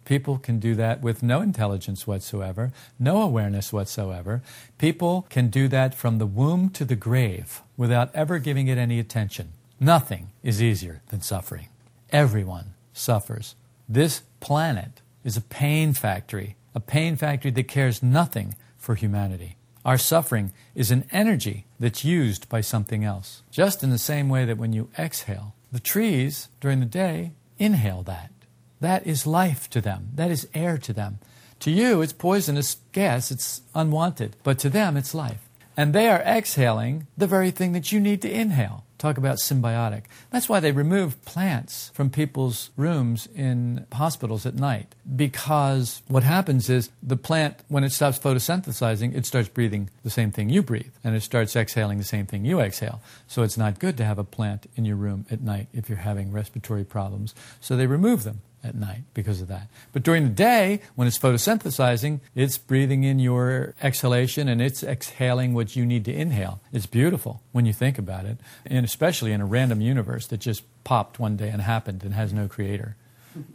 People 0.05 0.37
can 0.37 0.59
do 0.59 0.75
that 0.75 1.01
with 1.01 1.23
no 1.23 1.41
intelligence 1.41 2.05
whatsoever, 2.05 2.71
no 2.99 3.23
awareness 3.23 3.73
whatsoever. 3.73 4.43
People 4.77 5.25
can 5.29 5.49
do 5.49 5.67
that 5.67 5.95
from 5.95 6.19
the 6.19 6.27
womb 6.27 6.69
to 6.69 6.85
the 6.85 6.95
grave 6.95 7.61
without 7.75 8.13
ever 8.13 8.37
giving 8.37 8.67
it 8.67 8.77
any 8.77 8.99
attention. 8.99 9.53
Nothing 9.79 10.29
is 10.43 10.61
easier 10.61 11.01
than 11.09 11.21
suffering. 11.21 11.69
Everyone 12.11 12.75
suffers. 12.93 13.55
This 13.89 14.21
planet 14.39 15.01
is 15.25 15.35
a 15.35 15.41
pain 15.41 15.91
factory, 15.91 16.55
a 16.73 16.79
pain 16.79 17.17
factory 17.17 17.51
that 17.51 17.67
cares 17.67 18.01
nothing 18.01 18.55
for 18.77 18.95
humanity. 18.95 19.57
Our 19.83 19.97
suffering 19.97 20.53
is 20.73 20.91
an 20.91 21.05
energy 21.11 21.65
that's 21.79 22.05
used 22.05 22.47
by 22.47 22.61
something 22.61 23.03
else. 23.03 23.43
Just 23.51 23.83
in 23.83 23.89
the 23.89 23.97
same 23.97 24.29
way 24.29 24.45
that 24.45 24.57
when 24.57 24.71
you 24.71 24.89
exhale, 24.97 25.55
the 25.71 25.79
trees 25.79 26.47
during 26.61 26.79
the 26.79 26.85
day 26.85 27.33
inhale 27.57 28.03
that. 28.03 28.31
That 28.79 29.05
is 29.05 29.27
life 29.27 29.69
to 29.71 29.81
them. 29.81 30.09
That 30.15 30.31
is 30.31 30.47
air 30.53 30.77
to 30.77 30.93
them. 30.93 31.19
To 31.61 31.71
you, 31.71 32.01
it's 32.01 32.13
poisonous 32.13 32.77
gas. 32.91 33.31
It's 33.31 33.61
unwanted. 33.73 34.35
But 34.43 34.59
to 34.59 34.69
them, 34.69 34.97
it's 34.97 35.15
life. 35.15 35.49
And 35.77 35.93
they 35.93 36.07
are 36.07 36.21
exhaling 36.21 37.07
the 37.17 37.27
very 37.27 37.51
thing 37.51 37.73
that 37.73 37.91
you 37.91 37.99
need 37.99 38.21
to 38.21 38.31
inhale. 38.31 38.84
Talk 38.97 39.17
about 39.17 39.37
symbiotic. 39.37 40.03
That's 40.31 40.47
why 40.47 40.59
they 40.59 40.71
remove 40.71 41.23
plants 41.25 41.91
from 41.93 42.09
people's 42.09 42.69
rooms 42.77 43.27
in 43.35 43.85
hospitals 43.91 44.45
at 44.45 44.55
night. 44.55 44.95
Because 45.15 46.01
what 46.07 46.23
happens 46.23 46.69
is 46.69 46.89
the 47.03 47.17
plant, 47.17 47.57
when 47.67 47.83
it 47.83 47.91
stops 47.91 48.17
photosynthesizing, 48.17 49.15
it 49.15 49.25
starts 49.25 49.49
breathing 49.49 49.89
the 50.03 50.09
same 50.09 50.31
thing 50.31 50.49
you 50.49 50.63
breathe. 50.63 50.93
And 51.03 51.15
it 51.15 51.23
starts 51.23 51.55
exhaling 51.55 51.97
the 51.97 52.03
same 52.03 52.25
thing 52.25 52.45
you 52.45 52.59
exhale. 52.59 53.01
So 53.27 53.43
it's 53.43 53.57
not 53.57 53.79
good 53.79 53.97
to 53.97 54.05
have 54.05 54.17
a 54.17 54.23
plant 54.23 54.67
in 54.75 54.85
your 54.85 54.95
room 54.95 55.25
at 55.29 55.41
night 55.41 55.67
if 55.73 55.89
you're 55.89 55.97
having 55.97 56.31
respiratory 56.31 56.85
problems. 56.85 57.35
So 57.59 57.75
they 57.75 57.87
remove 57.87 58.23
them 58.23 58.41
at 58.65 58.75
night 58.75 59.03
because 59.13 59.41
of 59.41 59.47
that. 59.47 59.67
But 59.93 60.03
during 60.03 60.23
the 60.23 60.29
day, 60.29 60.81
when 60.95 61.07
it's 61.07 61.17
photosynthesizing, 61.17 62.19
it's 62.33 62.57
breathing 62.57 63.03
in 63.03 63.19
your 63.19 63.75
exhalation 63.81 64.47
and 64.47 64.61
it's 64.61 64.83
exhaling 64.83 65.53
what 65.53 65.75
you 65.75 65.85
need 65.85 66.05
to 66.05 66.13
inhale. 66.13 66.59
It's 66.73 66.85
beautiful 66.85 67.41
when 67.51 67.65
you 67.65 67.73
think 67.73 67.97
about 67.97 68.25
it, 68.25 68.37
and 68.65 68.85
especially 68.85 69.31
in 69.31 69.41
a 69.41 69.45
random 69.45 69.81
universe 69.81 70.27
that 70.27 70.39
just 70.39 70.63
popped 70.83 71.19
one 71.19 71.37
day 71.37 71.49
and 71.49 71.61
happened 71.61 72.03
and 72.03 72.13
has 72.13 72.33
no 72.33 72.47
creator. 72.47 72.95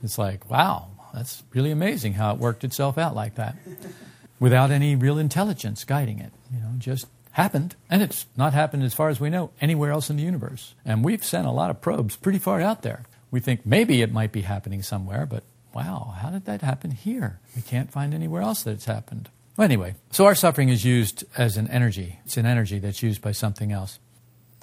It's 0.02 0.18
like, 0.18 0.50
wow, 0.50 0.88
that's 1.12 1.42
really 1.52 1.70
amazing 1.70 2.14
how 2.14 2.32
it 2.32 2.38
worked 2.38 2.64
itself 2.64 2.98
out 2.98 3.14
like 3.14 3.34
that 3.36 3.56
without 4.40 4.70
any 4.70 4.94
real 4.94 5.18
intelligence 5.18 5.84
guiding 5.84 6.18
it. 6.18 6.32
You 6.52 6.60
know, 6.60 6.72
just 6.78 7.06
happened, 7.32 7.76
and 7.88 8.02
it's 8.02 8.26
not 8.36 8.52
happened 8.52 8.82
as 8.82 8.94
far 8.94 9.08
as 9.08 9.20
we 9.20 9.30
know 9.30 9.50
anywhere 9.60 9.90
else 9.90 10.10
in 10.10 10.16
the 10.16 10.22
universe. 10.22 10.74
And 10.84 11.04
we've 11.04 11.24
sent 11.24 11.46
a 11.46 11.52
lot 11.52 11.70
of 11.70 11.80
probes 11.80 12.16
pretty 12.16 12.38
far 12.38 12.60
out 12.60 12.82
there 12.82 13.04
we 13.30 13.40
think 13.40 13.64
maybe 13.64 14.02
it 14.02 14.12
might 14.12 14.32
be 14.32 14.42
happening 14.42 14.82
somewhere, 14.82 15.26
but 15.26 15.44
wow, 15.74 16.14
how 16.18 16.30
did 16.30 16.44
that 16.46 16.62
happen 16.62 16.90
here? 16.90 17.38
We 17.54 17.62
can't 17.62 17.92
find 17.92 18.12
anywhere 18.12 18.42
else 18.42 18.62
that 18.62 18.72
it's 18.72 18.86
happened. 18.86 19.28
Well, 19.56 19.64
anyway, 19.64 19.94
so 20.10 20.26
our 20.26 20.34
suffering 20.34 20.68
is 20.68 20.84
used 20.84 21.24
as 21.36 21.56
an 21.56 21.68
energy. 21.68 22.20
It's 22.24 22.36
an 22.36 22.46
energy 22.46 22.78
that's 22.78 23.02
used 23.02 23.20
by 23.20 23.32
something 23.32 23.72
else. 23.72 23.98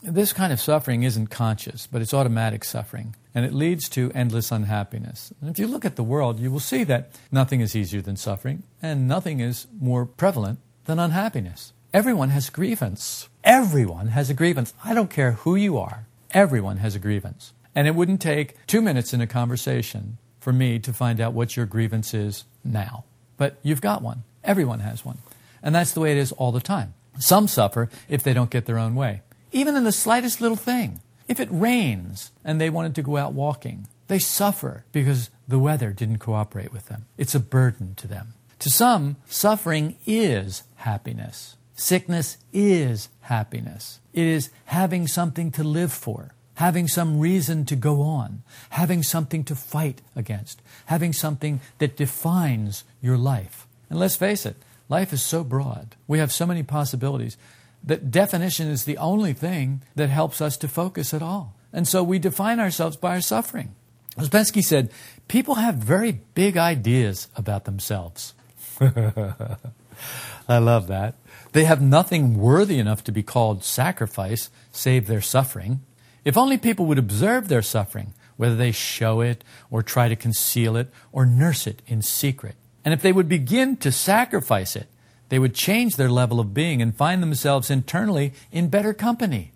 This 0.03 0.31
kind 0.31 0.53
of 0.53 0.59
suffering 0.59 1.03
isn't 1.03 1.27
conscious, 1.27 1.87
but 1.87 2.01
it's 2.01 2.13
automatic 2.13 2.63
suffering, 2.63 3.15
and 3.33 3.45
it 3.45 3.53
leads 3.53 3.89
to 3.89 4.11
endless 4.13 4.51
unhappiness. 4.51 5.33
And 5.41 5.49
if 5.49 5.57
you 5.57 5.67
look 5.67 5.85
at 5.85 5.95
the 5.95 6.03
world, 6.03 6.39
you 6.39 6.51
will 6.51 6.59
see 6.59 6.83
that 6.85 7.09
nothing 7.31 7.61
is 7.61 7.75
easier 7.75 8.01
than 8.01 8.15
suffering, 8.15 8.63
and 8.81 9.07
nothing 9.07 9.39
is 9.39 9.65
more 9.79 10.05
prevalent 10.05 10.59
than 10.85 10.99
unhappiness. 10.99 11.73
Everyone 11.93 12.29
has 12.29 12.49
grievance. 12.49 13.27
Everyone 13.43 14.07
has 14.07 14.29
a 14.29 14.33
grievance. 14.33 14.73
I 14.83 14.93
don't 14.93 15.09
care 15.09 15.31
who 15.31 15.55
you 15.55 15.77
are. 15.77 16.05
Everyone 16.31 16.77
has 16.77 16.95
a 16.95 16.99
grievance. 16.99 17.53
And 17.77 17.87
it 17.87 17.93
wouldn't 17.93 18.21
take 18.21 18.55
two 18.65 18.81
minutes 18.81 19.13
in 19.13 19.21
a 19.21 19.27
conversation 19.27 20.17
for 20.39 20.51
me 20.51 20.79
to 20.79 20.91
find 20.91 21.21
out 21.21 21.33
what 21.33 21.55
your 21.55 21.67
grievance 21.67 22.11
is 22.11 22.43
now. 22.63 23.03
But 23.37 23.57
you've 23.61 23.81
got 23.81 24.01
one. 24.01 24.23
Everyone 24.43 24.79
has 24.79 25.05
one. 25.05 25.19
And 25.61 25.75
that's 25.75 25.91
the 25.91 25.99
way 25.99 26.11
it 26.11 26.17
is 26.17 26.31
all 26.31 26.51
the 26.51 26.59
time. 26.59 26.95
Some 27.19 27.47
suffer 27.47 27.91
if 28.09 28.23
they 28.23 28.33
don't 28.33 28.49
get 28.49 28.65
their 28.65 28.79
own 28.79 28.95
way, 28.95 29.21
even 29.51 29.75
in 29.75 29.83
the 29.83 29.91
slightest 29.91 30.41
little 30.41 30.57
thing. 30.57 31.01
If 31.27 31.39
it 31.39 31.49
rains 31.51 32.31
and 32.43 32.59
they 32.59 32.71
wanted 32.71 32.95
to 32.95 33.03
go 33.03 33.15
out 33.15 33.33
walking, 33.33 33.87
they 34.07 34.17
suffer 34.17 34.83
because 34.91 35.29
the 35.47 35.59
weather 35.59 35.93
didn't 35.93 36.17
cooperate 36.17 36.73
with 36.73 36.87
them. 36.87 37.05
It's 37.15 37.35
a 37.35 37.39
burden 37.39 37.93
to 37.97 38.07
them. 38.07 38.33
To 38.57 38.71
some, 38.71 39.17
suffering 39.27 39.97
is 40.07 40.63
happiness. 40.77 41.57
Sickness 41.75 42.37
is 42.51 43.09
happiness. 43.21 43.99
It 44.13 44.25
is 44.25 44.49
having 44.65 45.05
something 45.05 45.51
to 45.51 45.63
live 45.63 45.93
for 45.93 46.31
having 46.57 46.87
some 46.87 47.19
reason 47.19 47.65
to 47.65 47.75
go 47.75 48.01
on, 48.01 48.41
having 48.71 49.03
something 49.03 49.43
to 49.43 49.55
fight 49.55 50.01
against, 50.15 50.59
having 50.87 51.13
something 51.13 51.61
that 51.77 51.95
defines 51.95 52.83
your 52.99 53.17
life. 53.17 53.67
And 53.91 53.99
let's 53.99 54.15
face 54.15 54.43
it, 54.43 54.55
life 54.89 55.13
is 55.13 55.21
so 55.21 55.43
broad. 55.43 55.95
We 56.07 56.17
have 56.17 56.31
so 56.31 56.47
many 56.47 56.63
possibilities 56.63 57.37
that 57.83 58.09
definition 58.09 58.69
is 58.69 58.85
the 58.85 58.97
only 58.97 59.33
thing 59.33 59.83
that 59.95 60.09
helps 60.09 60.41
us 60.41 60.57
to 60.57 60.67
focus 60.67 61.13
at 61.13 61.21
all. 61.21 61.53
And 61.71 61.87
so 61.87 62.03
we 62.03 62.17
define 62.17 62.59
ourselves 62.59 62.97
by 62.97 63.11
our 63.11 63.21
suffering. 63.21 63.75
Ouspensky 64.17 64.63
said, 64.63 64.89
people 65.27 65.55
have 65.55 65.75
very 65.75 66.21
big 66.33 66.57
ideas 66.57 67.27
about 67.35 67.65
themselves. 67.65 68.33
I 68.81 70.57
love 70.57 70.87
that. 70.87 71.13
They 71.51 71.65
have 71.65 71.83
nothing 71.83 72.39
worthy 72.39 72.79
enough 72.79 73.03
to 73.03 73.11
be 73.11 73.21
called 73.21 73.63
sacrifice 73.63 74.49
save 74.71 75.05
their 75.05 75.21
suffering. 75.21 75.81
If 76.27 76.35
only 76.35 76.57
people 76.57 76.85
would 76.87 76.99
observe 76.99 77.47
their 77.47 77.61
suffering, 77.61 78.13
whether 78.35 78.57
they 78.57 78.73
show 78.73 79.21
it 79.21 79.45
or 79.71 79.81
try 79.81 80.09
to 80.09 80.15
conceal 80.17 80.75
it 80.75 80.91
or 81.13 81.25
nurse 81.25 81.65
it 81.65 81.81
in 81.87 82.01
secret. 82.01 82.55
And 82.83 82.93
if 82.93 83.01
they 83.01 83.13
would 83.13 83.29
begin 83.29 83.77
to 83.77 83.93
sacrifice 83.93 84.75
it, 84.75 84.89
they 85.29 85.39
would 85.39 85.55
change 85.55 85.95
their 85.95 86.09
level 86.09 86.41
of 86.41 86.53
being 86.53 86.81
and 86.81 86.93
find 86.93 87.23
themselves 87.23 87.71
internally 87.71 88.33
in 88.51 88.67
better 88.67 88.93
company. 88.93 89.53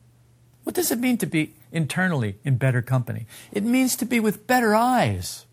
What 0.63 0.73
does 0.73 0.91
it 0.91 0.99
mean 0.99 1.17
to 1.17 1.25
be 1.25 1.55
internally 1.73 2.37
in 2.45 2.55
better 2.55 2.81
company? 2.81 3.25
It 3.51 3.65
means 3.65 3.97
to 3.97 4.05
be 4.05 4.21
with 4.21 4.47
better 4.47 4.73
I's. 4.73 5.45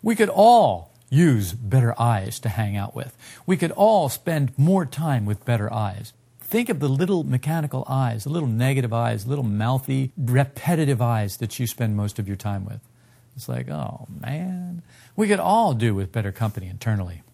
We 0.00 0.16
could 0.16 0.30
all 0.30 0.94
use 1.10 1.52
better 1.52 1.94
I's 2.00 2.40
to 2.40 2.48
hang 2.48 2.74
out 2.74 2.96
with. 2.96 3.14
We 3.44 3.58
could 3.58 3.72
all 3.72 4.08
spend 4.08 4.58
more 4.58 4.86
time 4.86 5.26
with 5.26 5.44
better 5.44 5.70
I's. 5.70 6.14
Think 6.54 6.68
of 6.68 6.78
the 6.78 6.88
little 6.88 7.24
mechanical 7.24 7.84
I's, 7.88 8.22
the 8.22 8.30
little 8.30 8.48
negative 8.48 8.92
I's, 8.92 9.26
little 9.26 9.42
mouthy, 9.42 10.12
repetitive 10.16 11.02
I's 11.02 11.38
that 11.38 11.58
you 11.58 11.66
spend 11.66 11.96
most 11.96 12.20
of 12.20 12.28
your 12.28 12.36
time 12.36 12.64
with. 12.64 12.78
It's 13.34 13.48
like, 13.48 13.68
oh 13.68 14.06
man, 14.20 14.82
we 15.16 15.26
could 15.26 15.40
all 15.40 15.74
do 15.74 15.96
with 15.96 16.12
better 16.12 16.30
company 16.30 16.68
internally. 16.68 17.24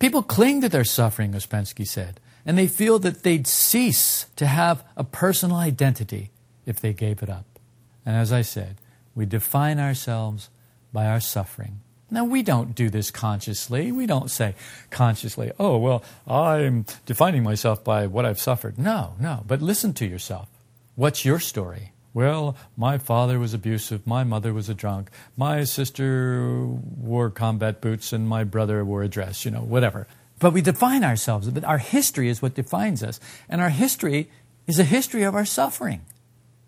People 0.00 0.24
cling 0.24 0.60
to 0.60 0.68
their 0.68 0.82
suffering, 0.82 1.34
Ouspensky 1.34 1.86
said, 1.86 2.18
and 2.44 2.58
they 2.58 2.66
feel 2.66 2.98
that 2.98 3.22
they'd 3.22 3.46
cease 3.46 4.26
to 4.34 4.46
have 4.46 4.82
a 4.96 5.04
personal 5.04 5.54
identity 5.54 6.32
if 6.66 6.80
they 6.80 6.92
gave 6.92 7.22
it 7.22 7.30
up. 7.30 7.60
And 8.04 8.16
as 8.16 8.32
I 8.32 8.42
said, 8.42 8.78
we 9.14 9.24
define 9.24 9.78
ourselves 9.78 10.50
by 10.92 11.06
our 11.06 11.20
suffering. 11.20 11.78
Now, 12.10 12.24
we 12.24 12.42
don't 12.42 12.74
do 12.74 12.90
this 12.90 13.10
consciously. 13.10 13.90
We 13.90 14.06
don't 14.06 14.30
say 14.30 14.54
consciously, 14.90 15.52
oh, 15.58 15.78
well, 15.78 16.04
I'm 16.26 16.84
defining 17.06 17.42
myself 17.42 17.82
by 17.82 18.06
what 18.06 18.24
I've 18.24 18.38
suffered. 18.38 18.78
No, 18.78 19.14
no. 19.18 19.42
But 19.46 19.62
listen 19.62 19.94
to 19.94 20.06
yourself. 20.06 20.48
What's 20.94 21.24
your 21.24 21.40
story? 21.40 21.92
Well, 22.12 22.56
my 22.76 22.98
father 22.98 23.40
was 23.40 23.54
abusive. 23.54 24.06
My 24.06 24.22
mother 24.22 24.54
was 24.54 24.68
a 24.68 24.74
drunk. 24.74 25.10
My 25.36 25.64
sister 25.64 26.64
wore 26.64 27.30
combat 27.30 27.80
boots 27.80 28.12
and 28.12 28.28
my 28.28 28.44
brother 28.44 28.84
wore 28.84 29.02
a 29.02 29.08
dress, 29.08 29.44
you 29.44 29.50
know, 29.50 29.62
whatever. 29.62 30.06
But 30.38 30.52
we 30.52 30.62
define 30.62 31.02
ourselves. 31.02 31.50
But 31.50 31.64
our 31.64 31.78
history 31.78 32.28
is 32.28 32.40
what 32.40 32.54
defines 32.54 33.02
us. 33.02 33.18
And 33.48 33.60
our 33.60 33.70
history 33.70 34.30
is 34.68 34.78
a 34.78 34.84
history 34.84 35.24
of 35.24 35.34
our 35.34 35.44
suffering. 35.44 36.02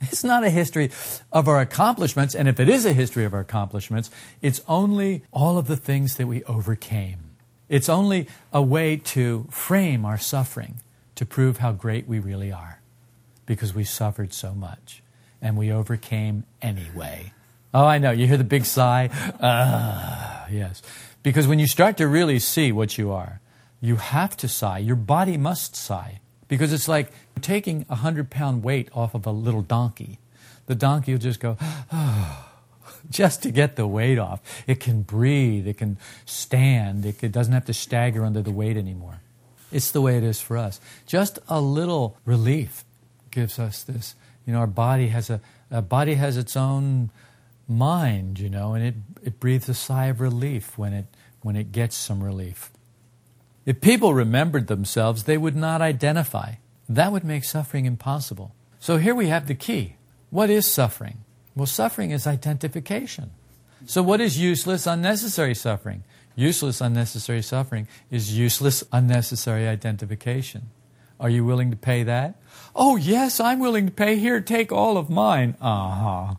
It's 0.01 0.25
not 0.25 0.45
a 0.45 0.51
history 0.51 0.91
of 1.33 1.49
our 1.49 1.61
accomplishments, 1.61 2.35
and 2.35 2.49
if 2.49 2.61
it 2.61 2.69
is 2.69 2.85
a 2.85 2.93
history 2.93 3.25
of 3.25 3.35
our 3.35 3.41
accomplishments, 3.41 4.11
it's 4.43 4.61
only 4.69 5.23
all 5.33 5.59
of 5.59 5.67
the 5.67 5.77
things 5.77 6.17
that 6.17 6.27
we 6.27 6.45
overcame. 6.45 7.19
It's 7.69 7.89
only 7.89 8.29
a 8.53 8.63
way 8.63 8.97
to 8.97 9.47
frame 9.51 10.05
our 10.05 10.19
suffering 10.19 10.81
to 11.17 11.27
prove 11.27 11.59
how 11.59 11.73
great 11.73 12.07
we 12.07 12.19
really 12.19 12.53
are 12.53 12.81
because 13.47 13.75
we 13.75 13.85
suffered 13.85 14.33
so 14.33 14.55
much 14.55 15.03
and 15.41 15.57
we 15.57 15.73
overcame 15.73 16.45
anyway. 16.63 17.33
Oh, 17.75 17.85
I 17.85 17.99
know. 17.99 18.11
You 18.11 18.27
hear 18.27 18.37
the 18.37 18.45
big 18.45 18.65
sigh? 18.65 19.11
Ah, 19.41 20.47
yes. 20.51 20.83
Because 21.23 21.47
when 21.47 21.59
you 21.59 21.67
start 21.67 21.97
to 21.97 22.07
really 22.07 22.39
see 22.39 22.73
what 22.73 22.97
you 22.97 23.11
are, 23.11 23.41
you 23.81 23.97
have 23.97 24.37
to 24.39 24.49
sigh. 24.49 24.79
Your 24.79 24.97
body 24.97 25.37
must 25.37 25.75
sigh. 25.77 26.21
Because 26.49 26.73
it's 26.73 26.89
like 26.89 27.11
taking 27.41 27.87
a 27.89 27.97
hundred 27.97 28.31
pound 28.31 28.63
weight 28.63 28.89
off 28.95 29.15
of 29.15 29.27
a 29.27 29.31
little 29.31 29.63
donkey. 29.63 30.19
The 30.67 30.75
donkey 30.75 31.13
will 31.13 31.21
just 31.21 31.41
go, 31.41 31.57
oh, 31.93 32.49
just 33.11 33.43
to 33.43 33.51
get 33.51 33.77
the 33.77 33.87
weight 33.87 34.19
off. 34.19 34.41
It 34.67 34.81
can 34.81 35.03
breathe, 35.03 35.67
it 35.67 35.79
can 35.79 35.99
stand, 36.25 37.07
it, 37.07 37.33
doesn't 37.33 37.53
have 37.53 37.65
to 37.67 37.75
stagger 37.75 38.25
under 38.25 38.43
the 38.43 38.51
weight 38.51 38.77
anymore. 38.77 39.21
It's 39.73 39.91
the 39.91 40.01
way 40.01 40.17
it 40.17 40.25
is 40.25 40.41
for 40.41 40.57
us. 40.57 40.81
Just 41.07 41.39
a 41.49 41.61
little 41.61 42.17
relief 42.25 42.85
gives 43.31 43.59
us 43.59 43.83
this. 43.83 44.15
You 44.47 44.53
know, 44.53 44.61
our 44.61 44.67
body 44.67 45.09
has 45.09 45.29
a, 45.29 45.41
a 45.71 45.83
body 45.83 46.15
has 46.15 46.37
its 46.37 46.57
own 46.57 47.11
mind, 47.69 48.39
you 48.39 48.49
know, 48.49 48.75
and 48.75 48.85
it, 48.85 48.95
it 49.23 49.41
breathes 49.41 49.69
a 49.69 49.75
sigh 49.75 50.07
of 50.07 50.21
relief 50.21 50.79
when 50.79 50.93
it, 50.93 51.07
when 51.43 51.57
it 51.57 51.73
gets 51.73 51.97
some 51.97 52.23
relief. 52.23 52.71
If 53.67 53.81
people 53.81 54.15
remembered 54.15 54.69
themselves, 54.69 55.25
they 55.25 55.37
would 55.37 55.57
not 55.57 55.83
identify. 55.83 56.55
That 56.89 57.11
would 57.11 57.25
make 57.25 57.43
suffering 57.43 57.85
impossible. 57.85 58.55
So 58.79 58.97
here 58.97 59.15
we 59.15 59.27
have 59.27 59.49
the 59.49 59.57
key. 59.57 59.97
What 60.31 60.51
is 60.51 60.67
suffering? 60.67 61.19
Well, 61.57 61.67
suffering 61.67 62.13
is 62.13 62.27
identification. 62.27 63.33
So, 63.87 64.03
what 64.03 64.21
is 64.21 64.39
useless, 64.39 64.87
unnecessary 64.87 65.55
suffering? 65.55 66.05
Useless, 66.35 66.81
unnecessary 66.81 67.43
suffering 67.43 67.89
is 68.11 68.37
useless, 68.37 68.85
unnecessary 68.93 69.67
identification. 69.67 70.71
Are 71.19 71.31
you 71.31 71.45
willing 71.45 71.71
to 71.71 71.77
pay 71.77 72.03
that? 72.03 72.37
Oh, 72.75 72.97
yes, 72.97 73.41
I'm 73.41 73.59
willing 73.59 73.87
to 73.87 73.93
pay. 73.93 74.17
Here, 74.17 74.41
take 74.41 74.71
all 74.71 74.97
of 74.99 75.09
mine. 75.09 75.57
Uh 75.61 75.91
huh. 75.91 76.35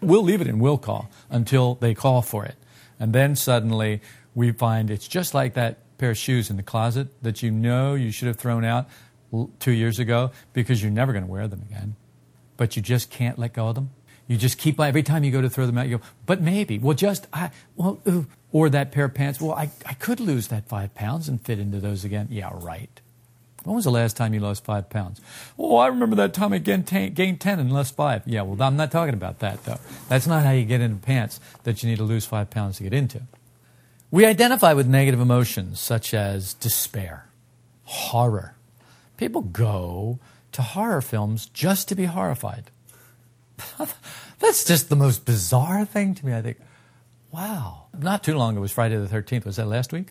We'll 0.00 0.22
leave 0.22 0.40
it 0.40 0.46
in 0.46 0.58
will 0.58 0.78
call 0.78 1.10
until 1.28 1.74
they 1.76 1.94
call 1.94 2.22
for 2.22 2.44
it. 2.44 2.54
And 3.00 3.12
then 3.12 3.34
suddenly 3.36 4.00
we 4.34 4.52
find 4.52 4.90
it's 4.90 5.08
just 5.08 5.34
like 5.34 5.54
that 5.54 5.78
pair 6.02 6.10
of 6.10 6.18
shoes 6.18 6.50
in 6.50 6.56
the 6.56 6.64
closet 6.64 7.06
that 7.22 7.44
you 7.44 7.50
know 7.52 7.94
you 7.94 8.10
should 8.10 8.26
have 8.26 8.36
thrown 8.36 8.64
out 8.64 8.88
two 9.60 9.70
years 9.70 10.00
ago 10.00 10.32
because 10.52 10.82
you're 10.82 10.90
never 10.90 11.12
going 11.12 11.24
to 11.24 11.30
wear 11.30 11.46
them 11.46 11.62
again. 11.70 11.94
But 12.56 12.74
you 12.74 12.82
just 12.82 13.08
can't 13.08 13.38
let 13.38 13.52
go 13.52 13.68
of 13.68 13.76
them. 13.76 13.90
You 14.26 14.36
just 14.36 14.58
keep 14.58 14.80
every 14.80 15.04
time 15.04 15.22
you 15.22 15.30
go 15.30 15.40
to 15.40 15.48
throw 15.48 15.64
them 15.64 15.78
out, 15.78 15.86
you 15.86 15.98
go, 15.98 16.04
but 16.26 16.42
maybe. 16.42 16.76
Well, 16.76 16.96
just, 16.96 17.28
I, 17.32 17.52
well, 17.76 18.00
ooh. 18.08 18.26
or 18.50 18.68
that 18.70 18.90
pair 18.90 19.04
of 19.04 19.14
pants. 19.14 19.40
Well, 19.40 19.52
I, 19.52 19.70
I 19.86 19.94
could 19.94 20.18
lose 20.18 20.48
that 20.48 20.68
five 20.68 20.92
pounds 20.96 21.28
and 21.28 21.40
fit 21.40 21.60
into 21.60 21.78
those 21.78 22.04
again. 22.04 22.26
Yeah, 22.32 22.50
right. 22.52 23.00
When 23.62 23.76
was 23.76 23.84
the 23.84 23.92
last 23.92 24.16
time 24.16 24.34
you 24.34 24.40
lost 24.40 24.64
five 24.64 24.90
pounds? 24.90 25.20
Oh, 25.56 25.76
I 25.76 25.86
remember 25.86 26.16
that 26.16 26.34
time 26.34 26.52
I 26.52 26.58
gained 26.58 26.88
10, 26.88 27.14
gained 27.14 27.40
10 27.40 27.60
and 27.60 27.72
lost 27.72 27.94
five. 27.94 28.22
Yeah, 28.26 28.42
well, 28.42 28.60
I'm 28.60 28.76
not 28.76 28.90
talking 28.90 29.14
about 29.14 29.38
that, 29.38 29.62
though. 29.62 29.78
That's 30.08 30.26
not 30.26 30.42
how 30.42 30.50
you 30.50 30.64
get 30.64 30.80
into 30.80 30.96
pants 30.96 31.38
that 31.62 31.80
you 31.80 31.88
need 31.88 31.98
to 31.98 32.04
lose 32.04 32.26
five 32.26 32.50
pounds 32.50 32.78
to 32.78 32.82
get 32.82 32.92
into. 32.92 33.22
We 34.12 34.24
identify 34.24 34.74
with 34.74 34.86
negative 34.86 35.20
emotions 35.20 35.80
such 35.80 36.14
as 36.14 36.54
despair, 36.54 37.26
horror. 37.84 38.54
People 39.16 39.42
go 39.42 40.20
to 40.52 40.62
horror 40.62 41.00
films 41.00 41.46
just 41.46 41.88
to 41.88 41.96
be 41.96 42.04
horrified. 42.04 42.70
That's 44.38 44.64
just 44.64 44.88
the 44.88 44.96
most 44.96 45.24
bizarre 45.24 45.84
thing 45.84 46.14
to 46.14 46.26
me. 46.26 46.34
I 46.34 46.42
think, 46.42 46.58
wow. 47.32 47.86
Not 47.98 48.22
too 48.22 48.36
long 48.36 48.52
ago 48.52 48.60
was 48.60 48.70
Friday 48.70 48.96
the 48.96 49.06
13th. 49.06 49.44
Was 49.44 49.56
that 49.56 49.66
last 49.66 49.92
week? 49.92 50.08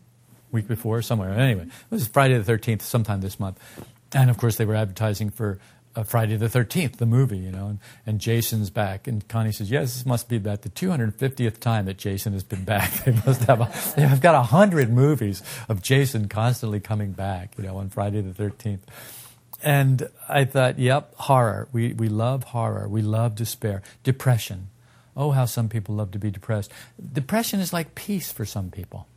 week 0.52 0.68
before, 0.68 1.02
somewhere. 1.02 1.32
Anyway, 1.32 1.64
it 1.64 1.92
was 1.92 2.08
Friday 2.08 2.38
the 2.38 2.52
13th, 2.52 2.82
sometime 2.82 3.22
this 3.22 3.40
month. 3.40 3.60
And 4.14 4.30
of 4.30 4.38
course, 4.38 4.58
they 4.58 4.66
were 4.66 4.76
advertising 4.76 5.30
for 5.30 5.60
uh, 5.96 6.04
Friday 6.04 6.36
the 6.38 6.48
13th, 6.48 6.98
the 6.98 7.06
movie, 7.06 7.38
you 7.38 7.52
know. 7.52 7.68
And, 7.68 7.80
and, 8.06 8.20
Jason's 8.20 8.70
back. 8.70 9.08
And 9.08 9.28
Connie 9.28 9.52
says, 9.52 9.70
Yes, 9.70 9.94
this 9.94 10.06
must 10.06 10.30
be 10.30 10.38
about 10.38 10.62
the 10.62 10.70
250th 10.70 11.60
time 11.60 11.86
that 11.86 11.98
Jason 11.98 12.34
has 12.34 12.44
been 12.44 12.64
back. 12.64 12.92
They 13.06 13.12
must 13.26 13.44
have, 13.44 13.62
a, 13.62 13.96
they 13.96 14.04
have 14.04 14.22
got 14.22 14.36
100 14.36 14.92
movies 14.92 15.42
of 15.68 15.82
Jason 15.82 16.28
constantly 16.28 16.80
coming 16.80 17.12
back, 17.12 17.54
you 17.58 17.64
know, 17.64 17.78
on 17.78 17.90
Friday 17.90 18.22
the 18.22 18.32
13th. 18.32 18.82
And 19.64 20.10
I 20.28 20.46
thought, 20.46 20.80
Yep, 20.80 21.16
horror. 21.16 21.68
We, 21.72 21.94
we 21.94 22.10
love 22.10 22.46
horror. 22.46 22.88
We 22.88 23.02
love 23.02 23.36
despair. 23.36 23.82
Depression. 24.04 24.70
Oh, 25.16 25.32
how 25.32 25.46
some 25.46 25.68
people 25.68 25.96
love 25.96 26.12
to 26.12 26.20
be 26.20 26.32
depressed. 26.32 26.72
Depression 27.14 27.60
is 27.60 27.74
like 27.74 27.96
peace 27.96 28.32
for 28.32 28.46
some 28.46 28.72
people 28.72 29.08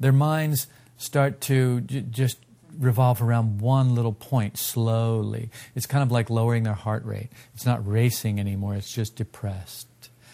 their 0.00 0.12
minds 0.12 0.66
start 0.96 1.40
to 1.42 1.80
j- 1.82 2.04
just 2.10 2.38
revolve 2.78 3.22
around 3.22 3.60
one 3.60 3.94
little 3.94 4.12
point 4.12 4.56
slowly. 4.56 5.50
It's 5.74 5.86
kind 5.86 6.02
of 6.02 6.10
like 6.12 6.30
lowering 6.30 6.62
their 6.62 6.74
heart 6.74 7.04
rate. 7.04 7.30
It's 7.54 7.66
not 7.66 7.86
racing 7.86 8.38
anymore, 8.40 8.74
it's 8.74 8.92
just 8.92 9.16
depressed, 9.16 9.88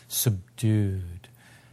subdued, 0.08 1.28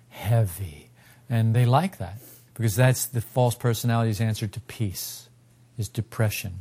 heavy. 0.10 0.90
And 1.30 1.54
they 1.54 1.66
like 1.66 1.98
that 1.98 2.20
because 2.54 2.76
that's 2.76 3.06
the 3.06 3.22
false 3.22 3.56
personality's 3.56 4.22
answer 4.22 4.48
to 4.48 4.60
peace 4.62 5.30
is 5.78 5.90
depression. 5.90 6.60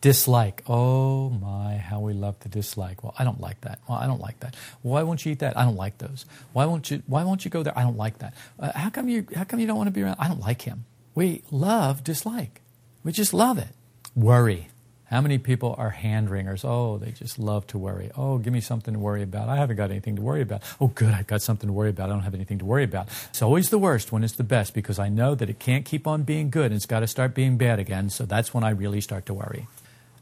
Dislike. 0.00 0.62
Oh 0.66 1.28
my, 1.28 1.76
how 1.76 2.00
we 2.00 2.14
love 2.14 2.40
to 2.40 2.48
dislike. 2.48 3.04
Well, 3.04 3.14
I 3.18 3.24
don't 3.24 3.40
like 3.40 3.60
that. 3.60 3.80
Well, 3.86 3.98
I 3.98 4.06
don't 4.06 4.20
like 4.20 4.40
that. 4.40 4.56
Why 4.80 5.02
won't 5.02 5.26
you 5.26 5.32
eat 5.32 5.40
that? 5.40 5.58
I 5.58 5.64
don't 5.64 5.76
like 5.76 5.98
those. 5.98 6.24
Why 6.54 6.64
won't 6.64 6.90
you? 6.90 7.02
Why 7.06 7.22
won't 7.22 7.44
you 7.44 7.50
go 7.50 7.62
there? 7.62 7.78
I 7.78 7.82
don't 7.82 7.98
like 7.98 8.18
that. 8.18 8.34
Uh, 8.58 8.72
how 8.74 8.88
come 8.88 9.10
you? 9.10 9.26
How 9.34 9.44
come 9.44 9.60
you 9.60 9.66
don't 9.66 9.76
want 9.76 9.88
to 9.88 9.92
be 9.92 10.02
around? 10.02 10.16
I 10.18 10.28
don't 10.28 10.40
like 10.40 10.62
him. 10.62 10.86
We 11.14 11.42
love 11.50 12.02
dislike. 12.02 12.62
We 13.02 13.12
just 13.12 13.32
love 13.32 13.58
it. 13.58 13.68
Worry. 14.14 14.68
How 15.10 15.20
many 15.20 15.38
people 15.38 15.74
are 15.76 15.90
hand 15.90 16.30
wringers? 16.30 16.64
Oh, 16.64 16.98
they 16.98 17.10
just 17.10 17.36
love 17.36 17.66
to 17.68 17.78
worry. 17.78 18.12
Oh, 18.16 18.38
give 18.38 18.52
me 18.52 18.60
something 18.60 18.94
to 18.94 19.00
worry 19.00 19.24
about. 19.24 19.48
I 19.48 19.56
haven't 19.56 19.76
got 19.76 19.90
anything 19.90 20.14
to 20.16 20.22
worry 20.22 20.40
about. 20.40 20.62
Oh, 20.80 20.86
good, 20.86 21.12
I've 21.12 21.26
got 21.26 21.42
something 21.42 21.66
to 21.66 21.72
worry 21.72 21.90
about. 21.90 22.10
I 22.10 22.12
don't 22.12 22.22
have 22.22 22.34
anything 22.34 22.58
to 22.58 22.64
worry 22.64 22.84
about. 22.84 23.08
It's 23.30 23.42
always 23.42 23.70
the 23.70 23.78
worst 23.78 24.12
when 24.12 24.22
it's 24.22 24.34
the 24.34 24.44
best 24.44 24.72
because 24.72 25.00
I 25.00 25.08
know 25.08 25.34
that 25.34 25.50
it 25.50 25.58
can't 25.58 25.84
keep 25.84 26.06
on 26.06 26.22
being 26.22 26.48
good 26.48 26.66
and 26.66 26.74
it's 26.74 26.86
got 26.86 27.00
to 27.00 27.08
start 27.08 27.34
being 27.34 27.56
bad 27.56 27.80
again. 27.80 28.08
So 28.08 28.24
that's 28.24 28.54
when 28.54 28.62
I 28.62 28.70
really 28.70 29.00
start 29.00 29.26
to 29.26 29.34
worry. 29.34 29.66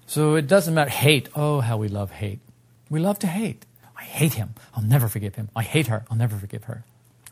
So 0.06 0.36
it 0.36 0.46
doesn't 0.46 0.72
matter. 0.72 0.88
Hate. 0.88 1.28
Oh, 1.36 1.60
how 1.60 1.76
we 1.76 1.88
love 1.88 2.12
hate. 2.12 2.40
We 2.88 2.98
love 2.98 3.18
to 3.18 3.26
hate. 3.26 3.66
I 3.94 4.04
hate 4.04 4.34
him. 4.34 4.54
I'll 4.74 4.82
never 4.82 5.06
forgive 5.08 5.34
him. 5.34 5.50
I 5.54 5.64
hate 5.64 5.88
her. 5.88 6.06
I'll 6.10 6.16
never 6.16 6.36
forgive 6.36 6.64
her. 6.64 6.84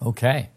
Okay. 0.05 0.51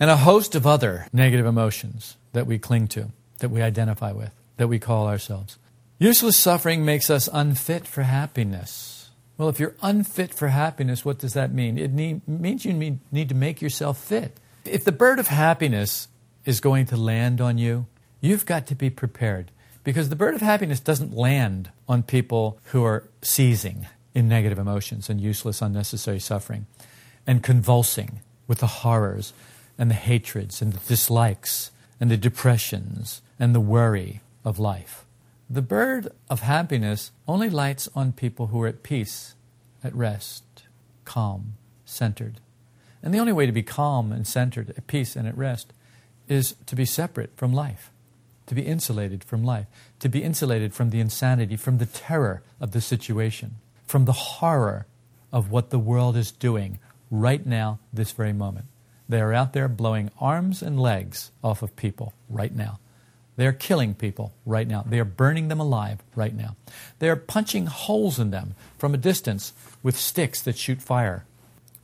And 0.00 0.08
a 0.08 0.16
host 0.16 0.54
of 0.54 0.66
other 0.66 1.08
negative 1.12 1.44
emotions 1.44 2.16
that 2.32 2.46
we 2.46 2.58
cling 2.58 2.88
to, 2.88 3.10
that 3.38 3.50
we 3.50 3.62
identify 3.62 4.12
with, 4.12 4.30
that 4.56 4.68
we 4.68 4.78
call 4.78 5.06
ourselves. 5.06 5.58
Useless 5.98 6.36
suffering 6.36 6.84
makes 6.84 7.10
us 7.10 7.28
unfit 7.32 7.86
for 7.86 8.02
happiness. 8.02 9.10
Well, 9.38 9.48
if 9.48 9.60
you're 9.60 9.76
unfit 9.82 10.32
for 10.32 10.48
happiness, 10.48 11.04
what 11.04 11.18
does 11.18 11.34
that 11.34 11.52
mean? 11.52 11.78
It 11.78 11.92
need, 11.92 12.26
means 12.26 12.64
you 12.64 12.72
need, 12.72 13.00
need 13.12 13.28
to 13.28 13.34
make 13.34 13.60
yourself 13.60 13.98
fit. 13.98 14.38
If 14.64 14.84
the 14.84 14.92
bird 14.92 15.18
of 15.18 15.28
happiness 15.28 16.08
is 16.44 16.60
going 16.60 16.86
to 16.86 16.96
land 16.96 17.40
on 17.40 17.58
you, 17.58 17.86
you've 18.20 18.46
got 18.46 18.66
to 18.68 18.74
be 18.74 18.90
prepared 18.90 19.50
because 19.84 20.08
the 20.08 20.16
bird 20.16 20.34
of 20.34 20.40
happiness 20.40 20.80
doesn't 20.80 21.14
land 21.14 21.70
on 21.88 22.02
people 22.02 22.58
who 22.64 22.82
are 22.84 23.08
seizing 23.22 23.86
in 24.14 24.28
negative 24.28 24.58
emotions 24.58 25.08
and 25.10 25.20
useless, 25.20 25.62
unnecessary 25.62 26.18
suffering 26.18 26.66
and 27.26 27.42
convulsing 27.42 28.20
with 28.46 28.58
the 28.58 28.66
horrors 28.66 29.32
and 29.78 29.90
the 29.90 29.94
hatreds 29.94 30.62
and 30.62 30.72
the 30.72 30.88
dislikes 30.88 31.70
and 32.00 32.10
the 32.10 32.16
depressions 32.16 33.22
and 33.38 33.54
the 33.54 33.60
worry 33.60 34.20
of 34.44 34.58
life. 34.58 35.04
The 35.48 35.62
bird 35.62 36.08
of 36.28 36.40
happiness 36.40 37.12
only 37.28 37.48
lights 37.48 37.88
on 37.94 38.12
people 38.12 38.48
who 38.48 38.62
are 38.62 38.66
at 38.66 38.82
peace, 38.82 39.34
at 39.84 39.94
rest, 39.94 40.44
calm, 41.04 41.54
centered. 41.84 42.40
And 43.02 43.14
the 43.14 43.18
only 43.18 43.32
way 43.32 43.46
to 43.46 43.52
be 43.52 43.62
calm 43.62 44.12
and 44.12 44.26
centered, 44.26 44.70
at 44.70 44.86
peace 44.86 45.14
and 45.14 45.28
at 45.28 45.36
rest, 45.36 45.72
is 46.28 46.56
to 46.66 46.74
be 46.74 46.84
separate 46.84 47.36
from 47.36 47.52
life 47.52 47.90
to 48.46 48.54
be 48.54 48.62
insulated 48.62 49.24
from 49.24 49.44
life, 49.44 49.66
to 50.00 50.08
be 50.08 50.22
insulated 50.22 50.72
from 50.72 50.90
the 50.90 51.00
insanity, 51.00 51.56
from 51.56 51.78
the 51.78 51.86
terror 51.86 52.42
of 52.60 52.70
the 52.72 52.80
situation, 52.80 53.56
from 53.86 54.04
the 54.04 54.12
horror 54.12 54.86
of 55.32 55.50
what 55.50 55.70
the 55.70 55.78
world 55.78 56.16
is 56.16 56.30
doing 56.30 56.78
right 57.10 57.44
now, 57.44 57.78
this 57.92 58.12
very 58.12 58.32
moment. 58.32 58.66
They 59.08 59.20
are 59.20 59.32
out 59.32 59.52
there 59.52 59.68
blowing 59.68 60.10
arms 60.20 60.62
and 60.62 60.80
legs 60.80 61.30
off 61.42 61.62
of 61.62 61.76
people 61.76 62.12
right 62.28 62.54
now. 62.54 62.78
They 63.36 63.46
are 63.46 63.52
killing 63.52 63.94
people 63.94 64.32
right 64.46 64.66
now. 64.66 64.84
They 64.86 64.98
are 64.98 65.04
burning 65.04 65.48
them 65.48 65.60
alive 65.60 66.02
right 66.14 66.34
now. 66.34 66.56
They 66.98 67.08
are 67.08 67.16
punching 67.16 67.66
holes 67.66 68.18
in 68.18 68.30
them 68.30 68.54
from 68.78 68.94
a 68.94 68.98
distance 68.98 69.52
with 69.82 69.96
sticks 69.96 70.40
that 70.42 70.56
shoot 70.56 70.80
fire. 70.80 71.24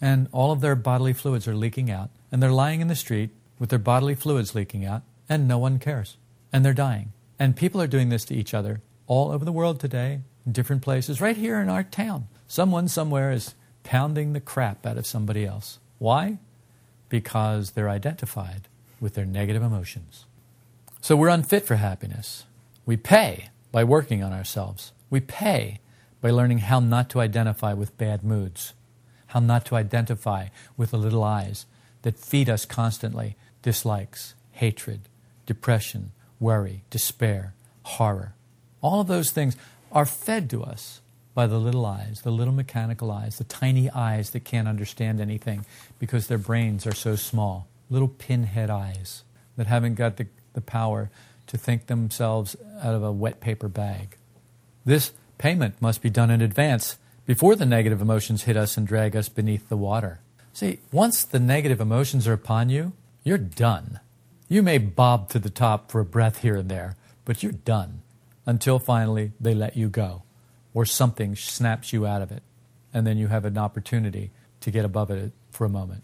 And 0.00 0.28
all 0.32 0.50
of 0.50 0.60
their 0.60 0.74
bodily 0.74 1.12
fluids 1.12 1.46
are 1.46 1.54
leaking 1.54 1.90
out. 1.90 2.10
And 2.32 2.42
they're 2.42 2.50
lying 2.50 2.80
in 2.80 2.88
the 2.88 2.96
street 2.96 3.30
with 3.58 3.68
their 3.68 3.78
bodily 3.78 4.14
fluids 4.14 4.54
leaking 4.54 4.84
out, 4.84 5.02
and 5.28 5.46
no 5.46 5.58
one 5.58 5.78
cares 5.78 6.16
and 6.52 6.64
they're 6.64 6.74
dying. 6.74 7.12
And 7.38 7.56
people 7.56 7.80
are 7.80 7.86
doing 7.86 8.10
this 8.10 8.24
to 8.26 8.34
each 8.34 8.54
other 8.54 8.82
all 9.06 9.32
over 9.32 9.44
the 9.44 9.52
world 9.52 9.80
today, 9.80 10.20
in 10.44 10.52
different 10.52 10.82
places, 10.82 11.20
right 11.20 11.36
here 11.36 11.60
in 11.60 11.68
our 11.68 11.82
town. 11.82 12.28
Someone 12.46 12.88
somewhere 12.88 13.32
is 13.32 13.54
pounding 13.82 14.32
the 14.32 14.40
crap 14.40 14.86
out 14.86 14.98
of 14.98 15.06
somebody 15.06 15.44
else. 15.44 15.78
Why? 15.98 16.38
Because 17.12 17.72
they're 17.72 17.90
identified 17.90 18.68
with 18.98 19.12
their 19.12 19.26
negative 19.26 19.62
emotions. 19.62 20.24
So 21.02 21.14
we're 21.14 21.28
unfit 21.28 21.66
for 21.66 21.74
happiness. 21.74 22.46
We 22.86 22.96
pay 22.96 23.50
by 23.70 23.84
working 23.84 24.22
on 24.22 24.32
ourselves. 24.32 24.92
We 25.10 25.20
pay 25.20 25.80
by 26.22 26.30
learning 26.30 26.60
how 26.60 26.80
not 26.80 27.10
to 27.10 27.20
identify 27.20 27.74
with 27.74 27.98
bad 27.98 28.24
moods, 28.24 28.72
how 29.26 29.40
not 29.40 29.66
to 29.66 29.76
identify 29.76 30.46
with 30.78 30.92
the 30.92 30.96
little 30.96 31.22
I's 31.22 31.66
that 32.00 32.18
feed 32.18 32.48
us 32.48 32.64
constantly 32.64 33.36
dislikes, 33.60 34.32
hatred, 34.52 35.02
depression, 35.44 36.12
worry, 36.40 36.82
despair, 36.88 37.52
horror. 37.82 38.32
All 38.80 39.02
of 39.02 39.06
those 39.06 39.30
things 39.32 39.54
are 39.92 40.06
fed 40.06 40.48
to 40.48 40.64
us 40.64 41.01
by 41.34 41.46
the 41.46 41.58
little 41.58 41.86
I's, 41.86 42.22
the 42.22 42.30
little 42.30 42.52
mechanical 42.52 43.10
I's, 43.10 43.38
the 43.38 43.44
tiny 43.44 43.90
I's 43.90 44.30
that 44.30 44.44
can't 44.44 44.68
understand 44.68 45.20
anything 45.20 45.64
because 45.98 46.26
their 46.26 46.38
brains 46.38 46.86
are 46.86 46.94
so 46.94 47.16
small, 47.16 47.68
little 47.88 48.08
pinhead 48.08 48.70
I's 48.70 49.24
that 49.56 49.66
haven't 49.66 49.94
got 49.94 50.16
the, 50.16 50.26
the 50.52 50.60
power 50.60 51.10
to 51.46 51.56
think 51.56 51.86
themselves 51.86 52.56
out 52.82 52.94
of 52.94 53.02
a 53.02 53.12
wet 53.12 53.40
paper 53.40 53.68
bag. 53.68 54.16
This 54.84 55.12
payment 55.38 55.80
must 55.80 56.02
be 56.02 56.10
done 56.10 56.30
in 56.30 56.40
advance 56.40 56.98
before 57.24 57.56
the 57.56 57.66
negative 57.66 58.02
emotions 58.02 58.44
hit 58.44 58.56
us 58.56 58.76
and 58.76 58.86
drag 58.86 59.16
us 59.16 59.28
beneath 59.28 59.68
the 59.68 59.76
water. 59.76 60.20
See, 60.52 60.80
once 60.90 61.24
the 61.24 61.40
negative 61.40 61.80
emotions 61.80 62.28
are 62.28 62.32
upon 62.32 62.68
you, 62.68 62.92
you're 63.24 63.38
done. 63.38 64.00
You 64.48 64.62
may 64.62 64.78
bob 64.78 65.30
to 65.30 65.38
the 65.38 65.50
top 65.50 65.90
for 65.90 66.00
a 66.00 66.04
breath 66.04 66.42
here 66.42 66.56
and 66.56 66.68
there, 66.68 66.96
but 67.24 67.42
you're 67.42 67.52
done 67.52 68.02
until 68.44 68.78
finally 68.78 69.32
they 69.40 69.54
let 69.54 69.76
you 69.76 69.88
go 69.88 70.24
or 70.74 70.84
something 70.84 71.36
snaps 71.36 71.92
you 71.92 72.06
out 72.06 72.22
of 72.22 72.32
it. 72.32 72.42
And 72.94 73.06
then 73.06 73.18
you 73.18 73.28
have 73.28 73.44
an 73.44 73.58
opportunity 73.58 74.30
to 74.60 74.70
get 74.70 74.84
above 74.84 75.10
it 75.10 75.32
for 75.50 75.64
a 75.64 75.68
moment. 75.68 76.02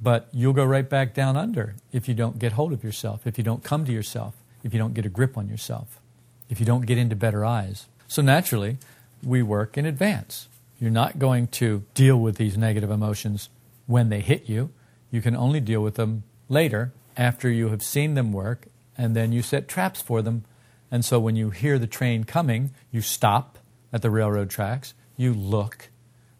But 0.00 0.28
you'll 0.32 0.52
go 0.52 0.64
right 0.64 0.88
back 0.88 1.14
down 1.14 1.36
under 1.36 1.74
if 1.92 2.08
you 2.08 2.14
don't 2.14 2.38
get 2.38 2.52
hold 2.52 2.72
of 2.72 2.84
yourself, 2.84 3.26
if 3.26 3.36
you 3.36 3.44
don't 3.44 3.64
come 3.64 3.84
to 3.84 3.92
yourself, 3.92 4.34
if 4.62 4.72
you 4.72 4.78
don't 4.78 4.94
get 4.94 5.06
a 5.06 5.08
grip 5.08 5.36
on 5.36 5.48
yourself, 5.48 6.00
if 6.48 6.60
you 6.60 6.66
don't 6.66 6.86
get 6.86 6.98
into 6.98 7.16
better 7.16 7.44
I's. 7.44 7.86
So 8.06 8.22
naturally, 8.22 8.78
we 9.22 9.42
work 9.42 9.76
in 9.76 9.84
advance. 9.84 10.48
You're 10.80 10.90
not 10.90 11.18
going 11.18 11.48
to 11.48 11.84
deal 11.94 12.18
with 12.18 12.36
these 12.36 12.56
negative 12.56 12.90
emotions 12.90 13.48
when 13.86 14.08
they 14.08 14.20
hit 14.20 14.48
you. 14.48 14.70
You 15.10 15.20
can 15.20 15.34
only 15.34 15.60
deal 15.60 15.82
with 15.82 15.94
them 15.94 16.22
later 16.48 16.92
after 17.16 17.50
you 17.50 17.68
have 17.70 17.82
seen 17.82 18.14
them 18.14 18.32
work, 18.32 18.66
and 18.96 19.16
then 19.16 19.32
you 19.32 19.42
set 19.42 19.66
traps 19.66 20.00
for 20.00 20.22
them. 20.22 20.44
And 20.90 21.04
so 21.04 21.18
when 21.18 21.34
you 21.34 21.50
hear 21.50 21.78
the 21.78 21.86
train 21.86 22.24
coming, 22.24 22.70
you 22.92 23.00
stop 23.00 23.57
at 23.92 24.02
the 24.02 24.10
railroad 24.10 24.50
tracks, 24.50 24.94
you 25.16 25.32
look, 25.34 25.90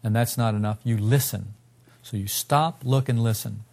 and 0.03 0.15
that's 0.15 0.37
not 0.37 0.55
enough, 0.55 0.79
you 0.83 0.97
listen. 0.97 1.53
So 2.01 2.17
you 2.17 2.27
stop, 2.27 2.81
look, 2.83 3.09
and 3.09 3.21
listen. 3.21 3.63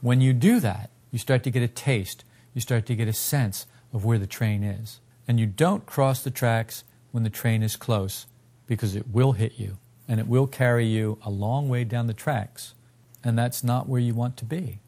When 0.00 0.20
you 0.20 0.32
do 0.32 0.60
that, 0.60 0.90
you 1.10 1.18
start 1.18 1.42
to 1.44 1.50
get 1.50 1.62
a 1.62 1.68
taste, 1.68 2.24
you 2.54 2.60
start 2.60 2.86
to 2.86 2.96
get 2.96 3.08
a 3.08 3.12
sense 3.12 3.66
of 3.92 4.04
where 4.04 4.18
the 4.18 4.26
train 4.26 4.62
is. 4.62 5.00
And 5.28 5.40
you 5.40 5.46
don't 5.46 5.86
cross 5.86 6.22
the 6.22 6.30
tracks 6.30 6.84
when 7.10 7.22
the 7.22 7.30
train 7.30 7.62
is 7.62 7.76
close 7.76 8.26
because 8.66 8.94
it 8.94 9.08
will 9.08 9.32
hit 9.32 9.58
you 9.58 9.78
and 10.08 10.20
it 10.20 10.28
will 10.28 10.46
carry 10.46 10.86
you 10.86 11.18
a 11.24 11.30
long 11.30 11.68
way 11.68 11.84
down 11.84 12.06
the 12.06 12.14
tracks. 12.14 12.74
And 13.24 13.38
that's 13.38 13.64
not 13.64 13.88
where 13.88 14.00
you 14.00 14.14
want 14.14 14.36
to 14.38 14.44
be. 14.44 14.78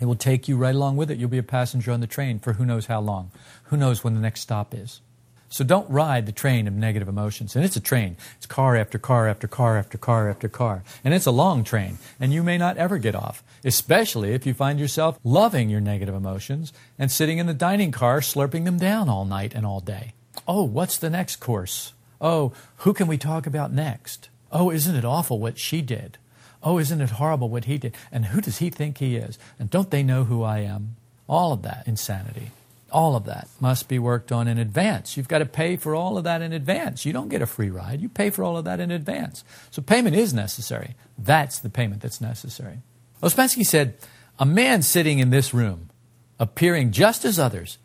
It 0.00 0.04
will 0.04 0.14
take 0.14 0.46
you 0.46 0.56
right 0.56 0.74
along 0.74 0.96
with 0.96 1.10
it. 1.10 1.18
You'll 1.18 1.28
be 1.28 1.38
a 1.38 1.42
passenger 1.42 1.90
on 1.90 2.00
the 2.00 2.06
train 2.06 2.38
for 2.38 2.52
who 2.52 2.64
knows 2.64 2.86
how 2.86 3.00
long. 3.00 3.32
Who 3.64 3.76
knows 3.76 4.04
when 4.04 4.14
the 4.14 4.20
next 4.20 4.40
stop 4.40 4.72
is. 4.72 5.00
So 5.48 5.64
don't 5.64 5.88
ride 5.90 6.26
the 6.26 6.32
train 6.32 6.68
of 6.68 6.74
negative 6.74 7.08
emotions. 7.08 7.56
And 7.56 7.64
it's 7.64 7.76
a 7.76 7.80
train. 7.80 8.16
It's 8.36 8.46
car 8.46 8.76
after 8.76 8.98
car 8.98 9.28
after 9.28 9.48
car 9.48 9.78
after 9.78 9.96
car 9.96 10.28
after 10.28 10.48
car. 10.48 10.82
And 11.02 11.14
it's 11.14 11.26
a 11.26 11.30
long 11.30 11.64
train. 11.64 11.98
And 12.20 12.32
you 12.32 12.42
may 12.42 12.58
not 12.58 12.76
ever 12.76 12.98
get 12.98 13.14
off, 13.14 13.42
especially 13.64 14.32
if 14.32 14.46
you 14.46 14.54
find 14.54 14.78
yourself 14.78 15.18
loving 15.24 15.70
your 15.70 15.80
negative 15.80 16.14
emotions 16.14 16.72
and 16.98 17.10
sitting 17.10 17.38
in 17.38 17.46
the 17.46 17.54
dining 17.54 17.92
car 17.92 18.20
slurping 18.20 18.64
them 18.64 18.78
down 18.78 19.08
all 19.08 19.24
night 19.24 19.54
and 19.54 19.64
all 19.64 19.80
day. 19.80 20.12
Oh, 20.46 20.64
what's 20.64 20.98
the 20.98 21.10
next 21.10 21.36
course? 21.36 21.92
Oh, 22.20 22.52
who 22.78 22.92
can 22.92 23.06
we 23.06 23.18
talk 23.18 23.46
about 23.46 23.72
next? 23.72 24.28
Oh, 24.50 24.70
isn't 24.70 24.96
it 24.96 25.04
awful 25.04 25.38
what 25.38 25.58
she 25.58 25.82
did? 25.82 26.18
Oh, 26.62 26.78
isn't 26.78 27.00
it 27.00 27.10
horrible 27.10 27.48
what 27.48 27.66
he 27.66 27.78
did? 27.78 27.94
And 28.10 28.26
who 28.26 28.40
does 28.40 28.58
he 28.58 28.70
think 28.70 28.98
he 28.98 29.16
is? 29.16 29.38
And 29.58 29.70
don't 29.70 29.90
they 29.90 30.02
know 30.02 30.24
who 30.24 30.42
I 30.42 30.60
am? 30.60 30.96
All 31.28 31.52
of 31.52 31.62
that 31.62 31.86
insanity. 31.86 32.50
All 32.90 33.16
of 33.16 33.26
that 33.26 33.48
must 33.60 33.88
be 33.88 33.98
worked 33.98 34.32
on 34.32 34.48
in 34.48 34.56
advance. 34.56 35.16
You've 35.16 35.28
got 35.28 35.38
to 35.38 35.46
pay 35.46 35.76
for 35.76 35.94
all 35.94 36.16
of 36.16 36.24
that 36.24 36.40
in 36.40 36.52
advance. 36.52 37.04
You 37.04 37.12
don't 37.12 37.28
get 37.28 37.42
a 37.42 37.46
free 37.46 37.68
ride. 37.68 38.00
You 38.00 38.08
pay 38.08 38.30
for 38.30 38.42
all 38.42 38.56
of 38.56 38.64
that 38.64 38.80
in 38.80 38.90
advance. 38.90 39.44
So 39.70 39.82
payment 39.82 40.16
is 40.16 40.32
necessary. 40.32 40.94
That's 41.18 41.58
the 41.58 41.68
payment 41.68 42.00
that's 42.00 42.20
necessary. 42.20 42.78
Ouspensky 43.22 43.66
said, 43.66 43.94
A 44.38 44.46
man 44.46 44.82
sitting 44.82 45.18
in 45.18 45.30
this 45.30 45.52
room, 45.52 45.90
appearing 46.38 46.92
just 46.92 47.24
as 47.24 47.38
others, 47.38 47.76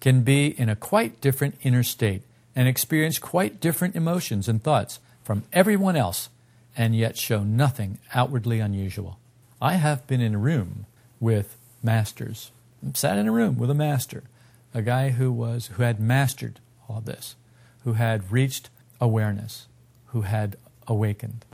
can 0.00 0.22
be 0.22 0.46
in 0.46 0.68
a 0.68 0.76
quite 0.76 1.20
different 1.20 1.56
inner 1.62 1.82
state 1.82 2.22
and 2.54 2.68
experience 2.68 3.18
quite 3.18 3.60
different 3.60 3.96
emotions 3.96 4.48
and 4.48 4.62
thoughts 4.62 5.00
from 5.24 5.44
everyone 5.52 5.96
else 5.96 6.28
and 6.76 6.94
yet 6.94 7.16
show 7.16 7.42
nothing 7.42 7.98
outwardly 8.14 8.60
unusual. 8.60 9.18
I 9.60 9.74
have 9.74 10.06
been 10.06 10.20
in 10.20 10.34
a 10.34 10.38
room 10.38 10.86
with 11.20 11.56
masters, 11.82 12.50
i 12.84 12.90
sat 12.94 13.18
in 13.18 13.28
a 13.28 13.32
room 13.32 13.58
with 13.58 13.70
a 13.70 13.74
master 13.74 14.24
a 14.74 14.82
guy 14.82 15.10
who 15.10 15.30
was 15.32 15.68
who 15.68 15.82
had 15.82 16.00
mastered 16.00 16.60
all 16.88 17.00
this, 17.00 17.36
who 17.84 17.94
had 17.94 18.32
reached 18.32 18.70
awareness, 19.00 19.66
who 20.06 20.22
had 20.22 20.56
awakened. 20.86 21.44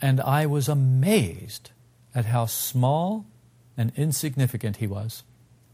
And 0.00 0.20
I 0.20 0.46
was 0.46 0.68
amazed 0.68 1.70
at 2.14 2.26
how 2.26 2.46
small 2.46 3.26
and 3.76 3.92
insignificant 3.96 4.76
he 4.76 4.86
was. 4.86 5.22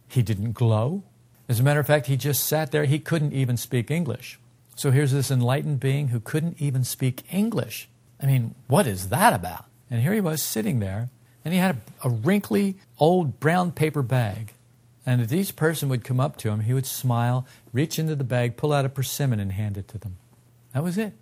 He 0.08 0.22
didn't 0.22 0.52
glow. 0.52 1.04
As 1.48 1.60
a 1.60 1.62
matter 1.62 1.80
of 1.80 1.86
fact, 1.86 2.06
he 2.06 2.16
just 2.16 2.44
sat 2.44 2.70
there. 2.70 2.84
He 2.84 2.98
couldn't 2.98 3.32
even 3.32 3.56
speak 3.56 3.90
English. 3.90 4.38
So 4.74 4.90
here's 4.90 5.12
this 5.12 5.30
enlightened 5.30 5.80
being 5.80 6.08
who 6.08 6.20
couldn't 6.20 6.60
even 6.60 6.84
speak 6.84 7.22
English. 7.30 7.88
I 8.20 8.26
mean, 8.26 8.54
what 8.68 8.86
is 8.86 9.08
that 9.08 9.32
about? 9.32 9.66
And 9.90 10.02
here 10.02 10.12
he 10.12 10.20
was 10.20 10.42
sitting 10.42 10.80
there, 10.80 11.10
and 11.44 11.52
he 11.52 11.60
had 11.60 11.76
a, 12.02 12.08
a 12.08 12.10
wrinkly 12.10 12.76
old 12.98 13.38
brown 13.40 13.72
paper 13.72 14.02
bag 14.02 14.54
and 15.04 15.20
if 15.20 15.32
each 15.32 15.56
person 15.56 15.88
would 15.88 16.04
come 16.04 16.20
up 16.20 16.36
to 16.38 16.50
him, 16.50 16.60
he 16.60 16.74
would 16.74 16.86
smile, 16.86 17.46
reach 17.72 17.98
into 17.98 18.14
the 18.14 18.24
bag, 18.24 18.56
pull 18.56 18.72
out 18.72 18.84
a 18.84 18.88
persimmon, 18.88 19.40
and 19.40 19.52
hand 19.52 19.76
it 19.76 19.88
to 19.88 19.98
them. 19.98 20.16
That 20.72 20.84
was 20.84 20.96
it. 20.96 21.12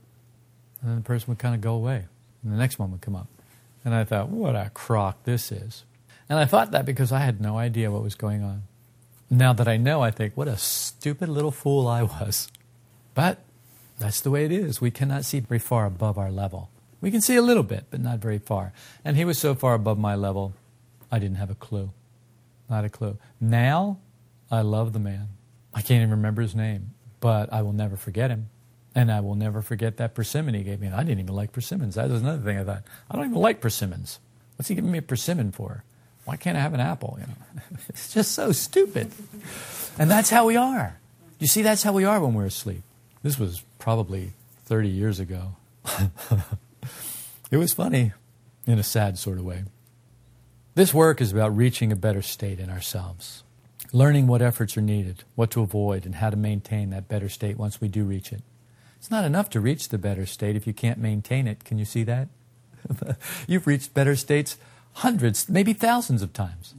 And 0.81 0.91
then 0.91 0.97
the 0.97 1.05
person 1.05 1.29
would 1.29 1.39
kind 1.39 1.55
of 1.55 1.61
go 1.61 1.75
away. 1.75 2.07
And 2.43 2.53
the 2.53 2.57
next 2.57 2.79
one 2.79 2.91
would 2.91 3.01
come 3.01 3.17
up. 3.17 3.29
And 3.85 3.95
I 3.95 4.05
thought, 4.05 4.29
what 4.29 4.55
a 4.55 4.71
crock 4.75 5.25
this 5.25 5.51
is. 5.51 5.85
And 6.29 6.39
I 6.39 6.45
thought 6.45 6.71
that 6.73 6.85
because 6.85 7.11
I 7.11 7.21
had 7.21 7.41
no 7.41 7.59
idea 7.59 7.91
what 7.91 8.03
was 8.03 8.15
going 8.15 8.43
on. 8.43 8.63
Now 9.31 9.53
that 9.53 9.69
I 9.69 9.77
know, 9.77 10.03
I 10.03 10.11
think, 10.11 10.37
what 10.37 10.49
a 10.49 10.57
stupid 10.57 11.29
little 11.29 11.51
fool 11.51 11.89
I 11.89 12.03
was. 12.03 12.49
But 13.15 13.39
that's 13.99 14.21
the 14.21 14.31
way 14.31 14.45
it 14.45 14.53
is. 14.53 14.81
We 14.81 14.91
cannot 14.91 15.25
see 15.25 15.41
very 15.41 15.59
far 15.59 15.87
above 15.87 16.19
our 16.19 16.31
level. 16.31 16.71
We 17.01 17.11
can 17.11 17.21
see 17.21 17.37
a 17.37 17.43
little 17.43 17.63
bit, 17.63 17.87
but 17.91 18.01
not 18.01 18.19
very 18.19 18.39
far. 18.39 18.73
And 19.05 19.17
he 19.17 19.25
was 19.25 19.39
so 19.39 19.55
far 19.55 19.75
above 19.75 19.99
my 19.99 20.15
level, 20.15 20.53
I 21.11 21.19
didn't 21.19 21.37
have 21.37 21.51
a 21.51 21.55
clue. 21.55 21.91
Not 22.71 22.85
a 22.85 22.89
clue. 22.89 23.19
Now, 23.41 23.99
I 24.51 24.63
love 24.63 24.93
the 24.93 25.01
man. 25.01 25.29
I 25.75 25.83
can't 25.83 25.99
even 25.99 26.11
remember 26.11 26.41
his 26.41 26.55
name, 26.55 26.95
but 27.19 27.53
I 27.53 27.63
will 27.63 27.73
never 27.73 27.97
forget 27.97 28.31
him. 28.31 28.49
And 28.95 29.11
I 29.11 29.21
will 29.21 29.35
never 29.35 29.61
forget 29.61 29.99
that 29.99 30.15
persimmon 30.15 30.55
he 30.55 30.63
gave 30.63 30.81
me. 30.81 30.87
And 30.87 30.97
I 30.97 31.03
didn't 31.03 31.21
even 31.21 31.35
like 31.35 31.53
persimmons. 31.53 31.97
That 31.97 32.09
was 32.09 32.23
another 32.23 32.43
thing 32.43 32.59
I 32.59 32.65
thought. 32.65 32.83
I 33.11 33.17
don't 33.17 33.27
even 33.27 33.39
like 33.39 33.61
persimmons. 33.61 34.19
What's 34.57 34.69
he 34.69 34.75
giving 34.75 34.91
me 34.91 34.99
a 34.99 35.03
persimmon 35.03 35.53
for? 35.53 35.85
Why 36.25 36.37
can't 36.37 36.57
I 36.57 36.61
have 36.61 36.75
an 36.75 36.81
apple? 36.81 37.19
You 37.21 37.27
know, 37.27 37.79
it's 37.89 38.13
just 38.13 38.33
so 38.33 38.53
stupid. 38.53 39.11
And 39.99 40.11
that's 40.11 40.31
how 40.31 40.47
we 40.47 40.57
are. 40.57 40.99
You 41.39 41.47
see, 41.47 41.63
that's 41.63 41.83
how 41.83 41.93
we 41.93 42.05
are 42.05 42.21
when 42.21 42.35
we're 42.35 42.47
asleep. 42.47 42.83
This 43.23 43.39
was 43.39 43.63
probably 43.79 44.33
30 44.67 44.89
years 44.89 45.21
ago. 45.21 45.57
it 47.51 47.57
was 47.57 47.73
funny 47.73 48.13
in 48.67 48.79
a 48.79 48.83
sad 48.83 49.19
sort 49.19 49.39
of 49.39 49.45
way. 49.45 49.65
This 50.81 50.95
work 50.95 51.21
is 51.21 51.31
about 51.31 51.55
reaching 51.55 51.93
a 51.93 51.95
better 51.95 52.23
state 52.23 52.59
in 52.59 52.71
ourselves, 52.71 53.45
learning 53.93 54.27
what 54.27 54.41
efforts 54.41 54.79
are 54.79 54.81
needed, 54.81 55.25
what 55.35 55.51
to 55.51 55.61
avoid, 55.61 56.07
and 56.07 56.15
how 56.15 56.31
to 56.31 56.39
maintain 56.39 56.89
that 56.89 57.07
better 57.07 57.29
state 57.29 57.59
once 57.59 57.83
we 57.83 57.89
do 57.89 58.03
reach 58.03 58.33
it. 58.33 58.41
It's 58.97 59.11
not 59.11 59.27
enough 59.27 59.51
to 59.51 59.61
reach 59.61 59.91
the 59.91 59.99
better 59.99 60.25
state 60.25 60.57
if 60.57 60.67
you 60.67 60.73
can't 60.73 60.99
maintain 60.99 61.47
it. 61.47 61.65
Can 61.65 61.77
you 61.77 61.85
see 61.85 62.03
that? 62.05 62.29
You've 63.47 63.67
reached 63.67 63.93
better 63.93 64.17
states 64.17 64.57
hundreds, 64.95 65.51
maybe 65.51 65.75
thousands 65.75 66.23
of 66.23 66.33
times. 66.33 66.73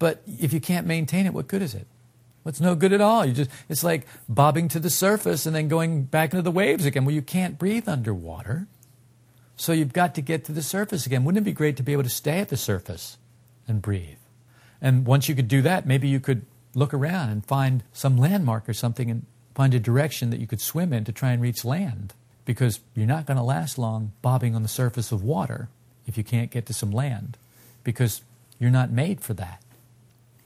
But 0.00 0.24
if 0.26 0.52
you 0.52 0.60
can't 0.60 0.88
maintain 0.88 1.24
it, 1.24 1.32
what 1.32 1.46
good 1.46 1.62
is 1.62 1.76
it? 1.76 1.86
What's 2.42 2.60
no 2.60 2.74
good 2.74 2.92
at 2.92 3.00
all? 3.00 3.24
You 3.24 3.34
just 3.34 3.50
it's 3.68 3.84
like 3.84 4.04
bobbing 4.28 4.66
to 4.70 4.80
the 4.80 4.90
surface 4.90 5.46
and 5.46 5.54
then 5.54 5.68
going 5.68 6.02
back 6.06 6.32
into 6.32 6.42
the 6.42 6.50
waves 6.50 6.86
again. 6.86 7.04
Well, 7.04 7.14
you 7.14 7.22
can't 7.22 7.56
breathe 7.56 7.88
underwater. 7.88 8.66
So 9.54 9.70
you've 9.70 9.92
got 9.92 10.16
to 10.16 10.22
get 10.22 10.44
to 10.46 10.52
the 10.52 10.60
surface 10.60 11.06
again. 11.06 11.22
Wouldn't 11.22 11.46
it 11.46 11.48
be 11.48 11.52
great 11.52 11.76
to 11.76 11.84
be 11.84 11.92
able 11.92 12.02
to 12.02 12.08
stay 12.08 12.40
at 12.40 12.48
the 12.48 12.56
surface? 12.56 13.16
And 13.66 13.82
breathe. 13.82 14.18
And 14.80 15.06
once 15.06 15.28
you 15.28 15.34
could 15.34 15.48
do 15.48 15.62
that, 15.62 15.86
maybe 15.86 16.08
you 16.08 16.20
could 16.20 16.44
look 16.74 16.92
around 16.92 17.30
and 17.30 17.44
find 17.44 17.82
some 17.92 18.16
landmark 18.16 18.68
or 18.68 18.74
something 18.74 19.10
and 19.10 19.24
find 19.54 19.72
a 19.74 19.80
direction 19.80 20.30
that 20.30 20.40
you 20.40 20.46
could 20.46 20.60
swim 20.60 20.92
in 20.92 21.04
to 21.04 21.12
try 21.12 21.32
and 21.32 21.40
reach 21.40 21.64
land. 21.64 22.12
Because 22.44 22.80
you're 22.94 23.06
not 23.06 23.24
going 23.24 23.38
to 23.38 23.42
last 23.42 23.78
long 23.78 24.12
bobbing 24.20 24.54
on 24.54 24.62
the 24.62 24.68
surface 24.68 25.12
of 25.12 25.22
water 25.22 25.68
if 26.06 26.18
you 26.18 26.24
can't 26.24 26.50
get 26.50 26.66
to 26.66 26.74
some 26.74 26.90
land, 26.90 27.38
because 27.82 28.22
you're 28.58 28.70
not 28.70 28.90
made 28.90 29.22
for 29.22 29.32
that. 29.34 29.62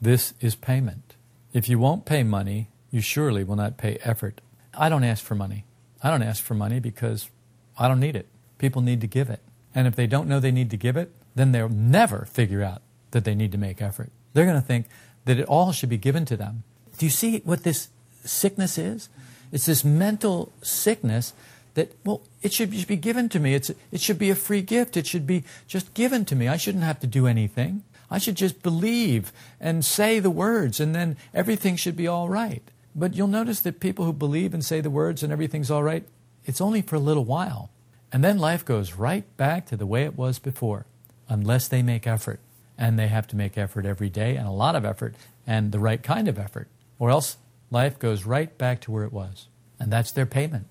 This 0.01 0.33
is 0.39 0.55
payment. 0.55 1.15
If 1.51 1.67
you 1.67 1.77
won't 1.77 2.05
pay 2.05 2.23
money, 2.23 2.69
you 2.91 3.01
surely 3.01 3.43
will 3.43 3.57
not 3.57 3.77
pay 3.77 3.97
effort. 4.03 4.39
I 4.73 4.87
don't 4.87 5.03
ask 5.03 5.23
for 5.23 5.35
money. 5.35 5.65
I 6.01 6.09
don't 6.09 6.23
ask 6.23 6.41
for 6.41 6.53
money 6.53 6.79
because 6.79 7.29
I 7.77 7.89
don't 7.89 7.99
need 7.99 8.15
it. 8.15 8.27
People 8.57 8.81
need 8.81 9.01
to 9.01 9.07
give 9.07 9.29
it. 9.29 9.41
And 9.75 9.87
if 9.87 9.95
they 9.95 10.07
don't 10.07 10.29
know 10.29 10.39
they 10.39 10.51
need 10.51 10.69
to 10.71 10.77
give 10.77 10.95
it, 10.95 11.11
then 11.35 11.51
they'll 11.51 11.69
never 11.69 12.25
figure 12.31 12.63
out 12.63 12.81
that 13.11 13.23
they 13.23 13.35
need 13.35 13.51
to 13.51 13.57
make 13.57 13.81
effort. 13.81 14.11
They're 14.33 14.45
going 14.45 14.61
to 14.61 14.65
think 14.65 14.87
that 15.25 15.39
it 15.39 15.45
all 15.45 15.71
should 15.71 15.89
be 15.89 15.97
given 15.97 16.25
to 16.25 16.37
them. 16.37 16.63
Do 16.97 17.05
you 17.05 17.09
see 17.09 17.39
what 17.39 17.63
this 17.63 17.89
sickness 18.23 18.77
is? 18.77 19.09
It's 19.51 19.65
this 19.65 19.83
mental 19.83 20.51
sickness 20.61 21.33
that, 21.73 21.91
well, 22.05 22.21
it 22.41 22.53
should 22.53 22.71
be 22.71 22.95
given 22.95 23.29
to 23.29 23.39
me. 23.39 23.53
It's, 23.53 23.71
it 23.91 24.01
should 24.01 24.19
be 24.19 24.29
a 24.29 24.35
free 24.35 24.61
gift. 24.61 24.97
It 24.97 25.07
should 25.07 25.25
be 25.25 25.43
just 25.67 25.93
given 25.93 26.25
to 26.25 26.35
me. 26.35 26.47
I 26.47 26.57
shouldn't 26.57 26.83
have 26.83 26.99
to 26.99 27.07
do 27.07 27.25
anything. 27.25 27.83
I 28.11 28.17
should 28.17 28.35
just 28.35 28.63
believe 28.63 29.31
and 29.59 29.85
say 29.85 30.19
the 30.19 30.31
words, 30.31 30.79
and 30.79 30.95
then 30.95 31.15
everything 31.33 31.75
should 31.75 31.95
be 31.95 32.07
all 32.07 32.27
right. 32.27 32.63
But 32.95 33.15
you'll 33.15 33.27
notice 33.27 33.59
that 33.61 33.79
people 33.79 34.05
who 34.05 34.13
believe 34.13 34.53
and 34.53 34.65
say 34.65 34.81
the 34.81 34.89
words 34.89 35.21
and 35.21 35.31
everything's 35.31 35.69
all 35.69 35.83
right, 35.83 36.03
it's 36.45 36.61
only 36.61 36.81
for 36.81 36.95
a 36.95 36.99
little 36.99 37.25
while. 37.25 37.69
And 38.11 38.23
then 38.23 38.39
life 38.39 38.65
goes 38.65 38.93
right 38.93 39.25
back 39.37 39.67
to 39.67 39.77
the 39.77 39.85
way 39.85 40.03
it 40.03 40.17
was 40.17 40.39
before, 40.39 40.87
unless 41.27 41.67
they 41.67 41.83
make 41.83 42.07
effort. 42.07 42.39
And 42.79 42.97
they 42.97 43.07
have 43.07 43.27
to 43.27 43.35
make 43.35 43.57
effort 43.57 43.85
every 43.85 44.09
day 44.09 44.37
and 44.37 44.47
a 44.47 44.51
lot 44.51 44.75
of 44.75 44.85
effort 44.85 45.13
and 45.45 45.71
the 45.73 45.79
right 45.79 46.01
kind 46.01 46.29
of 46.29 46.39
effort, 46.39 46.69
or 46.97 47.11
else 47.11 47.37
life 47.69 47.99
goes 47.99 48.25
right 48.25 48.57
back 48.57 48.79
to 48.81 48.91
where 48.91 49.03
it 49.03 49.11
was. 49.11 49.47
And 49.79 49.91
that's 49.91 50.13
their 50.13 50.25
payment. 50.25 50.67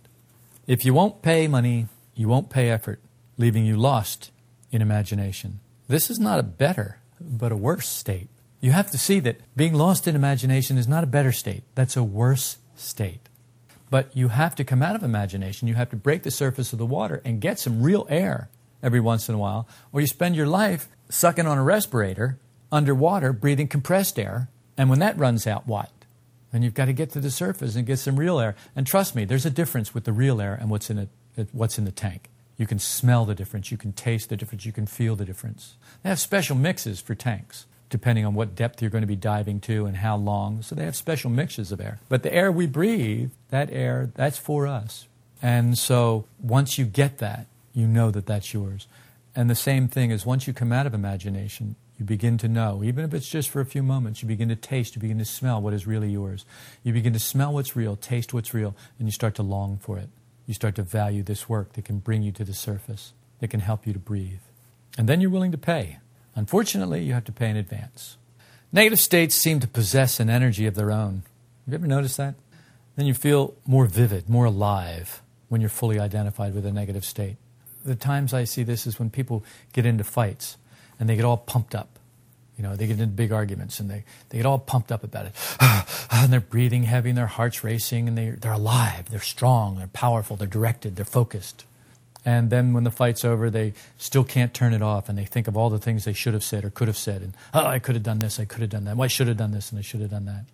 If 0.67 0.85
you 0.85 0.95
won't 0.95 1.23
pay 1.23 1.47
money, 1.47 1.87
you 2.15 2.27
won't 2.27 2.51
pay 2.51 2.71
effort, 2.71 3.01
leaving 3.37 3.65
you 3.65 3.77
lost 3.77 4.31
in 4.73 4.81
imagination. 4.81 5.61
This 5.87 6.11
is 6.11 6.19
not 6.19 6.39
a 6.39 6.43
better, 6.43 6.99
but 7.21 7.53
a 7.53 7.57
worse 7.57 7.89
state. 7.89 8.29
You 8.61 8.73
have 8.73 8.91
to 8.91 8.99
see 8.99 9.21
that 9.21 9.41
being 9.55 9.75
lost 9.75 10.09
in 10.09 10.17
imagination 10.17 10.79
is 10.79 10.89
not 10.89 11.05
a 11.05 11.07
better 11.07 11.33
state, 11.33 11.63
that's 11.75 11.97
a 11.97 12.03
worse 12.03 12.57
state. 12.75 13.29
But 13.91 14.15
you 14.17 14.29
have 14.29 14.55
to 14.57 14.65
come 14.65 14.83
out 14.83 14.97
of 14.97 15.03
imagination. 15.03 15.69
You 15.69 15.75
have 15.75 15.91
to 15.91 15.97
break 15.97 16.23
the 16.23 16.31
surface 16.31 16.73
of 16.73 16.79
the 16.79 16.87
water 16.87 17.23
and 17.25 17.41
get 17.41 17.59
some 17.59 17.83
real 17.83 18.07
air 18.11 18.51
every 18.83 19.01
once 19.01 19.29
in 19.29 19.35
a 19.35 19.39
while, 19.39 19.67
or 19.93 20.01
you 20.01 20.07
spend 20.07 20.37
your 20.37 20.47
life 20.47 20.89
sucking 21.09 21.47
on 21.47 21.59
a 21.59 21.63
respirator 21.63 22.39
underwater, 22.71 23.33
breathing 23.33 23.69
compressed 23.69 24.19
air, 24.19 24.49
and 24.77 24.91
when 24.91 24.99
that 24.99 25.19
runs 25.19 25.47
out, 25.47 25.67
what? 25.67 25.91
Then 26.53 26.63
you've 26.63 26.75
got 26.75 26.87
to 26.87 26.93
get 26.93 27.11
to 27.13 27.21
the 27.21 27.31
surface 27.31 27.77
and 27.77 27.87
get 27.87 27.99
some 27.99 28.19
real 28.19 28.39
air. 28.39 28.57
And 28.75 28.87
trust 28.87 29.15
me, 29.15 29.25
there's 29.25 29.47
a 29.47 29.51
difference 29.51 29.95
with 29.95 30.05
the 30.05 30.13
real 30.13 30.41
air 30.41 30.55
and 30.55 30.71
what's 30.71 30.91
in, 30.91 30.99
a, 30.99 31.09
what's 31.53 31.79
in 31.79 31.85
the 31.85 31.93
tank. 31.93 32.29
You 32.57 32.67
can 32.67 32.79
smell 32.79 33.25
the 33.25 33.35
difference, 33.35 33.71
you 33.71 33.77
can 33.77 33.93
taste 33.93 34.29
the 34.29 34.37
difference, 34.37 34.65
you 34.65 34.73
can 34.73 34.87
feel 34.87 35.15
the 35.15 35.25
difference. 35.25 35.77
They 36.03 36.09
have 36.09 36.19
special 36.19 36.57
mixes 36.57 37.01
for 37.01 37.15
tanks 37.15 37.67
depending 37.91 38.27
on 38.27 38.35
what 38.35 38.55
depth 38.55 38.83
you're 38.83 38.91
going 38.91 39.03
to 39.03 39.09
be 39.09 39.17
diving 39.17 39.61
to 39.61 39.87
and 39.87 39.97
how 39.97 40.17
long. 40.17 40.63
So 40.63 40.75
they 40.75 40.85
have 40.85 40.97
special 40.97 41.31
mixes 41.31 41.73
of 41.73 41.81
air. 41.81 41.99
But 42.09 42.23
the 42.23 42.35
air 42.35 42.53
we 42.53 42.67
breathe, 42.67 43.31
that 43.49 43.71
air, 43.73 44.11
that's 44.15 44.39
for 44.39 44.67
us. 44.67 45.07
And 45.41 45.79
so 45.79 46.27
once 46.39 46.79
you 46.79 46.85
get 46.85 47.19
that, 47.19 47.47
you 47.73 47.87
know 47.87 48.11
that 48.11 48.27
that's 48.27 48.53
yours. 48.53 48.87
And 49.39 49.49
the 49.49 49.55
same 49.55 49.87
thing 49.87 50.11
is 50.11 50.27
once 50.27 50.49
you 50.49 50.53
come 50.53 50.73
out 50.73 50.85
of 50.85 50.95
imagination, 50.95 51.77
you 51.97 52.05
begin 52.05 52.39
to 52.39 52.49
know, 52.49 52.83
even 52.83 53.05
if 53.05 53.15
it's 53.15 53.29
just 53.29 53.51
for 53.51 53.61
a 53.61 53.65
few 53.65 53.85
moments, 53.85 54.21
you 54.21 54.27
begin 54.27 54.49
to 54.49 54.57
taste, 54.57 54.97
you 54.97 55.01
begin 55.01 55.19
to 55.19 55.25
smell 55.25 55.63
what 55.63 55.73
is 55.73 55.87
really 55.87 56.11
yours. 56.11 56.45
You 56.83 56.93
begin 56.93 57.13
to 57.13 57.21
smell 57.21 57.53
what's 57.53 57.77
real, 57.77 57.95
taste 57.95 58.35
what's 58.35 58.53
real, 58.53 58.75
and 58.99 59.07
you 59.07 59.13
start 59.13 59.37
to 59.37 59.45
long 59.45 59.79
for 59.79 59.97
it. 59.97 60.09
You 60.47 60.55
start 60.55 60.75
to 60.75 60.83
value 60.83 61.23
this 61.23 61.49
work 61.49 61.75
that 61.75 61.85
can 61.85 62.01
bring 62.01 62.25
you 62.25 62.33
to 62.33 62.43
the 62.43 62.53
surface, 62.53 63.13
that 63.39 63.47
can 63.47 63.61
help 63.61 63.87
you 63.87 63.93
to 63.93 64.01
breathe. 64.01 64.41
And 64.99 65.09
then 65.09 65.21
you're 65.21 65.31
willing 65.31 65.53
to 65.53 65.59
pay. 65.59 65.99
Unfortunately, 66.35 67.05
you 67.05 67.13
have 67.13 67.27
to 67.27 67.33
pay 67.33 67.49
in 67.49 67.57
advance. 67.57 68.17
Negative 68.73 68.99
states 68.99 69.37
seem 69.37 69.61
to 69.61 69.69
possess 69.69 70.19
an 70.19 70.29
energy 70.29 70.67
of 70.67 70.75
their 70.75 70.91
own. 70.91 71.23
Have 71.65 71.75
you 71.75 71.75
ever 71.75 71.87
noticed 71.87 72.17
that? 72.17 72.35
Then 72.97 73.07
you 73.07 73.15
feel 73.15 73.55
more 73.65 73.87
vivid, 73.87 74.29
more 74.29 74.47
alive 74.47 75.23
when 75.49 75.61
you're 75.61 75.71
fully 75.71 76.01
identified 76.01 76.57
with 76.57 76.67
a 76.67 76.73
negative 76.73 77.05
state. 77.05 77.37
The 77.85 77.95
times 77.95 78.35
I 78.35 78.45
see 78.45 78.63
this 78.63 78.87
is 78.87 78.99
when 78.99 79.11
people 79.11 79.45
get 79.73 79.87
into 79.87 80.05
fights 80.05 80.57
and 80.99 81.09
they 81.09 81.17
get 81.17 81.25
all 81.25 81.37
pumped 81.37 81.75
up. 81.75 81.99
You 82.57 82.65
know, 82.65 82.75
they 82.75 82.87
get 82.89 82.95
into 82.95 83.07
big 83.07 83.31
arguments 83.31 83.79
and 83.79 83.89
they, 83.89 84.05
they 84.31 84.39
get 84.39 84.47
all 84.47 84.59
pumped 84.59 84.91
up 84.91 85.05
about 85.05 85.27
it. 85.27 85.35
and 86.11 86.33
they're 86.33 86.41
breathing 86.41 86.83
heavy 86.83 87.11
and 87.11 87.19
their 87.19 87.27
heart's 87.27 87.63
racing 87.63 88.09
and 88.09 88.19
they, 88.19 88.31
they're 88.31 88.53
alive, 88.53 89.11
they're 89.11 89.21
strong, 89.21 89.77
they're 89.77 89.87
powerful, 89.87 90.37
they're 90.37 90.49
directed, 90.49 90.97
they're 90.97 91.05
focused. 91.05 91.65
And 92.25 92.51
then 92.51 92.75
when 92.75 92.85
the 92.85 92.91
fight's 92.91 93.25
over, 93.25 93.49
they 93.49 93.73
still 93.97 94.25
can't 94.25 94.53
turn 94.53 94.75
it 94.75 94.83
off, 94.83 95.09
and 95.09 95.17
they 95.17 95.25
think 95.25 95.49
of 95.49 95.57
all 95.57 95.71
the 95.71 95.79
things 95.79 96.05
they 96.05 96.13
should 96.13 96.35
have 96.35 96.45
said 96.45 96.65
or 96.65 96.69
could 96.69 96.89
have 96.89 96.97
said, 96.97 97.23
and 97.23 97.35
oh, 97.55 97.65
I 97.65 97.79
could 97.79 97.95
have 97.95 98.03
done 98.03 98.19
this, 98.19 98.39
I 98.39 98.45
could 98.45 98.61
have 98.61 98.69
done 98.69 98.85
that. 98.85 98.97
Well, 98.97 99.05
I 99.05 99.09
should 99.09 99.29
have 99.29 99.37
done 99.37 99.53
this, 99.53 99.71
and 99.71 99.79
I 99.79 99.83
should 99.83 100.01
have 100.01 100.11
done 100.11 100.27
that. 100.27 100.45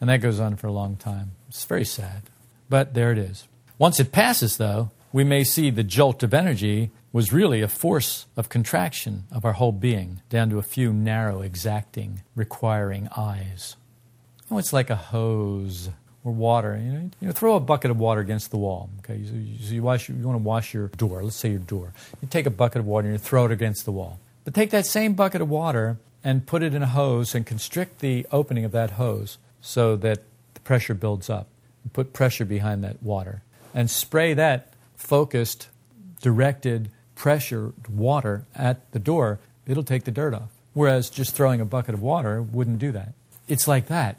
And 0.00 0.10
that 0.10 0.20
goes 0.20 0.40
on 0.40 0.56
for 0.56 0.66
a 0.66 0.72
long 0.72 0.96
time. 0.96 1.30
It's 1.48 1.64
very 1.64 1.84
sad. 1.84 2.24
But 2.68 2.94
there 2.94 3.12
it 3.12 3.18
is. 3.18 3.46
Once 3.78 4.00
it 4.00 4.12
passes, 4.12 4.56
though, 4.56 4.90
we 5.14 5.22
may 5.22 5.44
see 5.44 5.70
the 5.70 5.84
jolt 5.84 6.24
of 6.24 6.34
energy 6.34 6.90
was 7.12 7.32
really 7.32 7.62
a 7.62 7.68
force 7.68 8.26
of 8.36 8.48
contraction 8.48 9.22
of 9.30 9.44
our 9.44 9.52
whole 9.52 9.70
being 9.70 10.20
down 10.28 10.50
to 10.50 10.58
a 10.58 10.62
few 10.62 10.92
narrow, 10.92 11.40
exacting, 11.40 12.22
requiring 12.34 13.06
I's. 13.16 13.76
Oh, 14.50 14.58
it's 14.58 14.72
like 14.72 14.90
a 14.90 14.96
hose 14.96 15.90
or 16.24 16.32
water. 16.32 16.76
You 16.76 16.92
know, 16.92 17.10
you 17.20 17.28
know, 17.28 17.32
throw 17.32 17.54
a 17.54 17.60
bucket 17.60 17.92
of 17.92 17.96
water 17.96 18.20
against 18.20 18.50
the 18.50 18.56
wall. 18.56 18.90
Okay, 18.98 19.24
so 19.24 19.34
you, 19.34 19.56
so 19.64 19.74
you, 19.74 19.84
wash, 19.84 20.08
you 20.08 20.16
want 20.16 20.34
to 20.34 20.42
wash 20.42 20.74
your 20.74 20.88
door. 20.88 21.22
Let's 21.22 21.36
say 21.36 21.50
your 21.50 21.60
door. 21.60 21.92
You 22.20 22.26
take 22.26 22.46
a 22.46 22.50
bucket 22.50 22.80
of 22.80 22.86
water 22.86 23.06
and 23.06 23.14
you 23.14 23.18
throw 23.18 23.44
it 23.44 23.52
against 23.52 23.84
the 23.84 23.92
wall. 23.92 24.18
But 24.44 24.52
take 24.52 24.70
that 24.70 24.84
same 24.84 25.14
bucket 25.14 25.40
of 25.40 25.48
water 25.48 25.96
and 26.24 26.44
put 26.44 26.64
it 26.64 26.74
in 26.74 26.82
a 26.82 26.88
hose 26.88 27.36
and 27.36 27.46
constrict 27.46 28.00
the 28.00 28.26
opening 28.32 28.64
of 28.64 28.72
that 28.72 28.90
hose 28.92 29.38
so 29.60 29.94
that 29.94 30.24
the 30.54 30.60
pressure 30.62 30.94
builds 30.94 31.30
up. 31.30 31.46
Put 31.92 32.12
pressure 32.12 32.44
behind 32.44 32.82
that 32.82 33.00
water 33.00 33.42
and 33.72 33.88
spray 33.88 34.34
that 34.34 34.73
focused, 35.04 35.68
directed 36.20 36.90
pressure 37.14 37.72
water 37.88 38.46
at 38.54 38.90
the 38.92 38.98
door. 38.98 39.38
It'll 39.66 39.84
take 39.84 40.04
the 40.04 40.10
dirt 40.10 40.34
off. 40.34 40.50
Whereas 40.72 41.10
just 41.10 41.34
throwing 41.34 41.60
a 41.60 41.64
bucket 41.64 41.94
of 41.94 42.02
water 42.02 42.42
wouldn't 42.42 42.80
do 42.80 42.90
that. 42.92 43.14
It's 43.46 43.68
like 43.68 43.86
that 43.86 44.16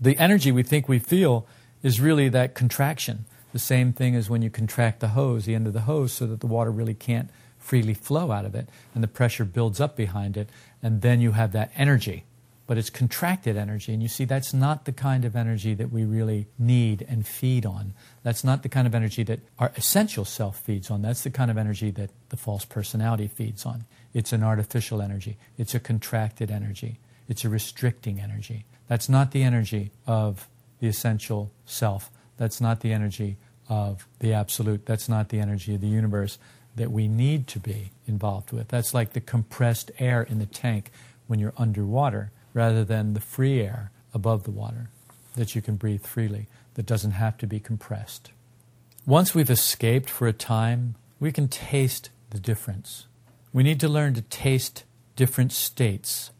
the 0.00 0.18
energy 0.18 0.52
we 0.52 0.62
think 0.62 0.88
we 0.88 0.98
feel 0.98 1.46
is 1.82 2.00
really 2.00 2.28
that 2.28 2.54
contraction. 2.54 3.24
The 3.52 3.58
same 3.58 3.92
thing 3.92 4.14
as 4.14 4.28
when 4.28 4.42
you 4.42 4.50
contract 4.50 5.00
the 5.00 5.08
hose, 5.08 5.46
the 5.46 5.54
end 5.54 5.66
of 5.66 5.72
the 5.72 5.82
hose, 5.82 6.12
so 6.12 6.26
that 6.26 6.40
the 6.40 6.46
water 6.46 6.70
really 6.70 6.94
can't 6.94 7.30
freely 7.58 7.94
flow 7.94 8.30
out 8.30 8.44
of 8.44 8.54
it, 8.54 8.68
and 8.94 9.02
the 9.02 9.08
pressure 9.08 9.44
builds 9.44 9.80
up 9.80 9.96
behind 9.96 10.36
it, 10.36 10.48
and 10.82 11.02
then 11.02 11.20
you 11.20 11.32
have 11.32 11.52
that 11.52 11.70
energy. 11.74 12.24
But 12.66 12.78
it's 12.78 12.90
contracted 12.90 13.56
energy, 13.56 13.92
and 13.92 14.02
you 14.02 14.08
see 14.08 14.24
that's 14.24 14.52
not 14.52 14.86
the 14.86 14.92
kind 14.92 15.24
of 15.24 15.36
energy 15.36 15.72
that 15.74 15.92
we 15.92 16.04
really 16.04 16.48
need 16.58 17.06
and 17.08 17.24
feed 17.24 17.64
on. 17.64 17.94
That's 18.24 18.42
not 18.42 18.64
the 18.64 18.68
kind 18.68 18.88
of 18.88 18.94
energy 18.94 19.22
that 19.22 19.40
our 19.58 19.72
essential 19.76 20.24
self 20.24 20.58
feeds 20.58 20.90
on. 20.90 21.02
That's 21.02 21.22
the 21.22 21.30
kind 21.30 21.50
of 21.50 21.58
energy 21.58 21.92
that 21.92 22.10
the 22.30 22.36
false 22.36 22.64
personality 22.64 23.28
feeds 23.28 23.64
on. 23.64 23.84
It's 24.12 24.32
an 24.32 24.42
artificial 24.42 25.00
energy, 25.00 25.36
it's 25.56 25.74
a 25.74 25.80
contracted 25.80 26.50
energy, 26.50 26.98
it's 27.28 27.44
a 27.44 27.48
restricting 27.48 28.20
energy. 28.20 28.64
That's 28.88 29.08
not 29.08 29.30
the 29.30 29.42
energy 29.42 29.92
of 30.06 30.48
the 30.80 30.88
essential 30.88 31.52
self. 31.64 32.10
That's 32.36 32.60
not 32.60 32.80
the 32.80 32.92
energy 32.92 33.36
of 33.68 34.06
the 34.18 34.32
absolute. 34.32 34.86
That's 34.86 35.08
not 35.08 35.28
the 35.28 35.40
energy 35.40 35.74
of 35.74 35.80
the 35.80 35.86
universe 35.86 36.38
that 36.76 36.90
we 36.90 37.08
need 37.08 37.46
to 37.48 37.58
be 37.58 37.90
involved 38.06 38.52
with. 38.52 38.68
That's 38.68 38.92
like 38.92 39.12
the 39.12 39.20
compressed 39.20 39.90
air 39.98 40.22
in 40.22 40.38
the 40.38 40.46
tank 40.46 40.90
when 41.26 41.40
you're 41.40 41.54
underwater 41.56 42.30
rather 42.56 42.84
than 42.84 43.12
the 43.12 43.20
free 43.20 43.60
air 43.60 43.90
above 44.12 44.42
the 44.42 44.50
water 44.50 44.88
that 45.36 45.54
you 45.54 45.60
can 45.60 45.76
breathe 45.76 46.04
freely, 46.04 46.48
that 46.74 46.86
doesn't 46.86 47.12
have 47.12 47.36
to 47.38 47.46
be 47.46 47.60
compressed. 47.60 48.30
Once 49.04 49.34
we've 49.34 49.50
escaped 49.50 50.10
for 50.10 50.26
a 50.26 50.32
time, 50.32 50.94
we 51.20 51.30
can 51.30 51.46
taste 51.46 52.10
the 52.30 52.40
difference. 52.40 53.06
We 53.52 53.62
need 53.62 53.78
to 53.80 53.88
learn 53.88 54.14
to 54.14 54.22
taste 54.22 54.84
different 55.14 55.52
states 55.52 56.30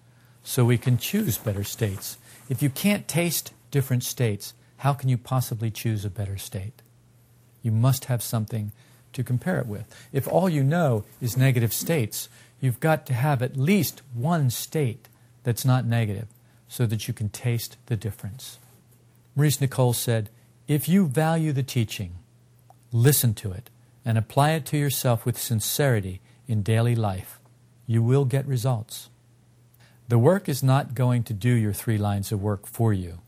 so 0.43 0.65
we 0.65 0.79
can 0.79 0.99
choose 0.99 1.39
better 1.39 1.63
states 1.63 2.17
if 2.49 2.63
you 2.63 2.71
can't 2.71 3.09
taste 3.09 3.53
different 3.71 4.05
states, 4.05 4.55
how 4.79 4.93
can 4.93 5.09
you 5.09 5.19
possibly 5.19 5.71
choose 5.71 6.05
a 6.05 6.11
better 6.11 6.37
state? 6.37 6.83
You 7.63 7.73
must 7.73 8.05
have 8.05 8.23
something 8.23 8.73
to 9.13 9.25
compare 9.25 9.59
it 9.59 9.67
with. 9.67 9.93
If 10.13 10.29
all 10.29 10.49
you 10.49 10.63
know 10.63 11.05
is 11.21 11.37
negative 11.37 11.73
states, 11.73 12.29
you've 12.61 12.81
got 12.81 13.07
to 13.07 13.15
have 13.15 13.43
at 13.43 13.57
least 13.57 14.03
one 14.15 14.51
state 14.51 15.09
that's 15.47 15.65
not 15.65 15.87
negative 15.87 16.27
so 16.67 16.87
that 16.87 17.07
you 17.07 17.15
can 17.15 17.29
taste 17.29 17.77
the 17.87 17.97
difference. 17.97 18.59
Maurice 19.37 19.59
Nicoll 19.59 19.95
said, 19.95 20.29
If 20.67 20.89
you 20.89 21.07
value 21.07 21.53
the 21.53 21.63
teaching, 21.63 22.17
listen 22.91 23.33
to 23.35 23.53
it 23.53 23.71
and 24.05 24.19
apply 24.19 24.51
it 24.51 24.67
to 24.67 24.77
yourself 24.77 25.25
with 25.25 25.39
sincerity 25.39 26.21
in 26.49 26.65
daily 26.65 26.97
life, 26.97 27.39
you 27.87 28.03
will 28.03 28.25
get 28.25 28.45
results. 28.45 29.09
The 30.09 30.19
work 30.19 30.49
is 30.49 30.65
not 30.65 30.97
going 30.97 31.23
to 31.23 31.33
do 31.33 31.51
your 31.51 31.73
three 31.73 31.97
lines 31.97 32.33
of 32.33 32.43
work 32.43 32.67
for 32.67 32.93
you. 32.93 33.21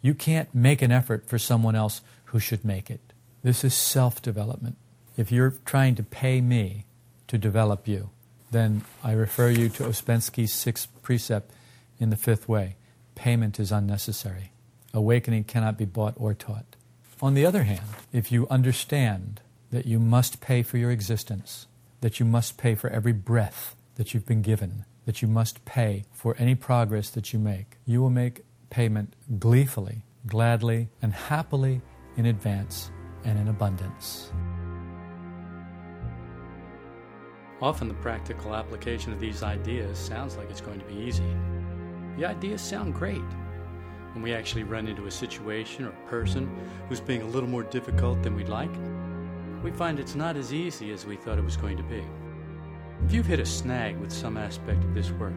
You 0.00 0.14
can't 0.14 0.54
make 0.54 0.80
an 0.80 0.92
effort 0.92 1.26
for 1.26 1.38
someone 1.38 1.74
else 1.74 2.02
who 2.26 2.38
should 2.38 2.64
make 2.64 2.88
it. 2.88 3.00
This 3.42 3.64
is 3.64 3.74
self 3.74 4.22
development. 4.22 4.76
If 5.16 5.32
you're 5.32 5.54
trying 5.64 5.96
to 5.96 6.04
pay 6.04 6.40
me 6.40 6.84
to 7.26 7.36
develop 7.36 7.88
you, 7.88 8.10
then 8.52 8.82
I 9.02 9.12
refer 9.12 9.50
you 9.50 9.68
to 9.70 9.84
Ouspensky's 9.84 10.52
sixth 10.52 10.88
precept 11.02 11.50
in 11.98 12.10
the 12.10 12.16
fifth 12.16 12.48
way 12.48 12.76
payment 13.14 13.60
is 13.60 13.70
unnecessary. 13.70 14.52
Awakening 14.94 15.44
cannot 15.44 15.78
be 15.78 15.84
bought 15.84 16.14
or 16.16 16.34
taught. 16.34 16.76
On 17.20 17.34
the 17.34 17.46
other 17.46 17.62
hand, 17.64 17.86
if 18.12 18.32
you 18.32 18.48
understand 18.48 19.40
that 19.70 19.86
you 19.86 19.98
must 19.98 20.40
pay 20.40 20.62
for 20.62 20.76
your 20.76 20.90
existence, 20.90 21.66
that 22.00 22.18
you 22.18 22.26
must 22.26 22.58
pay 22.58 22.74
for 22.74 22.90
every 22.90 23.12
breath 23.12 23.76
that 23.96 24.12
you've 24.12 24.26
been 24.26 24.42
given, 24.42 24.84
that 25.06 25.22
you 25.22 25.28
must 25.28 25.64
pay 25.64 26.04
for 26.12 26.34
any 26.38 26.54
progress 26.54 27.10
that 27.10 27.32
you 27.32 27.38
make. 27.38 27.76
You 27.86 28.00
will 28.00 28.10
make 28.10 28.44
payment 28.70 29.14
gleefully, 29.38 30.02
gladly, 30.26 30.88
and 31.00 31.12
happily 31.12 31.80
in 32.16 32.26
advance 32.26 32.90
and 33.24 33.38
in 33.38 33.48
abundance. 33.48 34.30
Often 37.62 37.88
the 37.88 37.94
practical 37.94 38.54
application 38.54 39.12
of 39.12 39.20
these 39.20 39.42
ideas 39.42 39.96
sounds 39.96 40.36
like 40.36 40.50
it's 40.50 40.60
going 40.60 40.80
to 40.80 40.84
be 40.84 40.96
easy. 40.96 41.24
The 42.18 42.26
ideas 42.26 42.60
sound 42.60 42.92
great. 42.92 43.22
When 44.12 44.22
we 44.22 44.34
actually 44.34 44.64
run 44.64 44.88
into 44.88 45.06
a 45.06 45.10
situation 45.10 45.86
or 45.86 45.92
person 46.06 46.54
who's 46.88 47.00
being 47.00 47.22
a 47.22 47.26
little 47.26 47.48
more 47.48 47.62
difficult 47.62 48.22
than 48.22 48.34
we'd 48.34 48.48
like, 48.48 48.74
we 49.62 49.70
find 49.70 49.98
it's 49.98 50.16
not 50.16 50.36
as 50.36 50.52
easy 50.52 50.92
as 50.92 51.06
we 51.06 51.16
thought 51.16 51.38
it 51.38 51.44
was 51.44 51.56
going 51.56 51.76
to 51.76 51.82
be. 51.84 52.04
If 53.06 53.12
you've 53.12 53.26
hit 53.26 53.38
a 53.38 53.46
snag 53.46 53.96
with 53.96 54.12
some 54.12 54.36
aspect 54.36 54.82
of 54.84 54.92
this 54.92 55.12
work, 55.12 55.32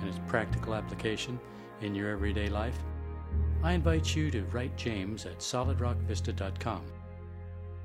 and 0.00 0.08
its 0.08 0.20
practical 0.28 0.74
application 0.74 1.40
in 1.80 1.94
your 1.94 2.10
everyday 2.10 2.48
life? 2.48 2.78
I 3.62 3.72
invite 3.72 4.14
you 4.14 4.30
to 4.30 4.42
write 4.44 4.76
James 4.76 5.24
at 5.24 5.38
solidrockvista.com. 5.38 6.82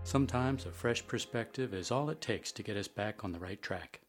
Sometimes 0.03 0.65
a 0.65 0.71
fresh 0.71 1.05
perspective 1.05 1.73
is 1.73 1.91
all 1.91 2.09
it 2.09 2.19
takes 2.19 2.51
to 2.53 2.63
get 2.63 2.77
us 2.77 2.87
back 2.87 3.23
on 3.23 3.31
the 3.31 3.39
right 3.39 3.61
track. 3.61 4.01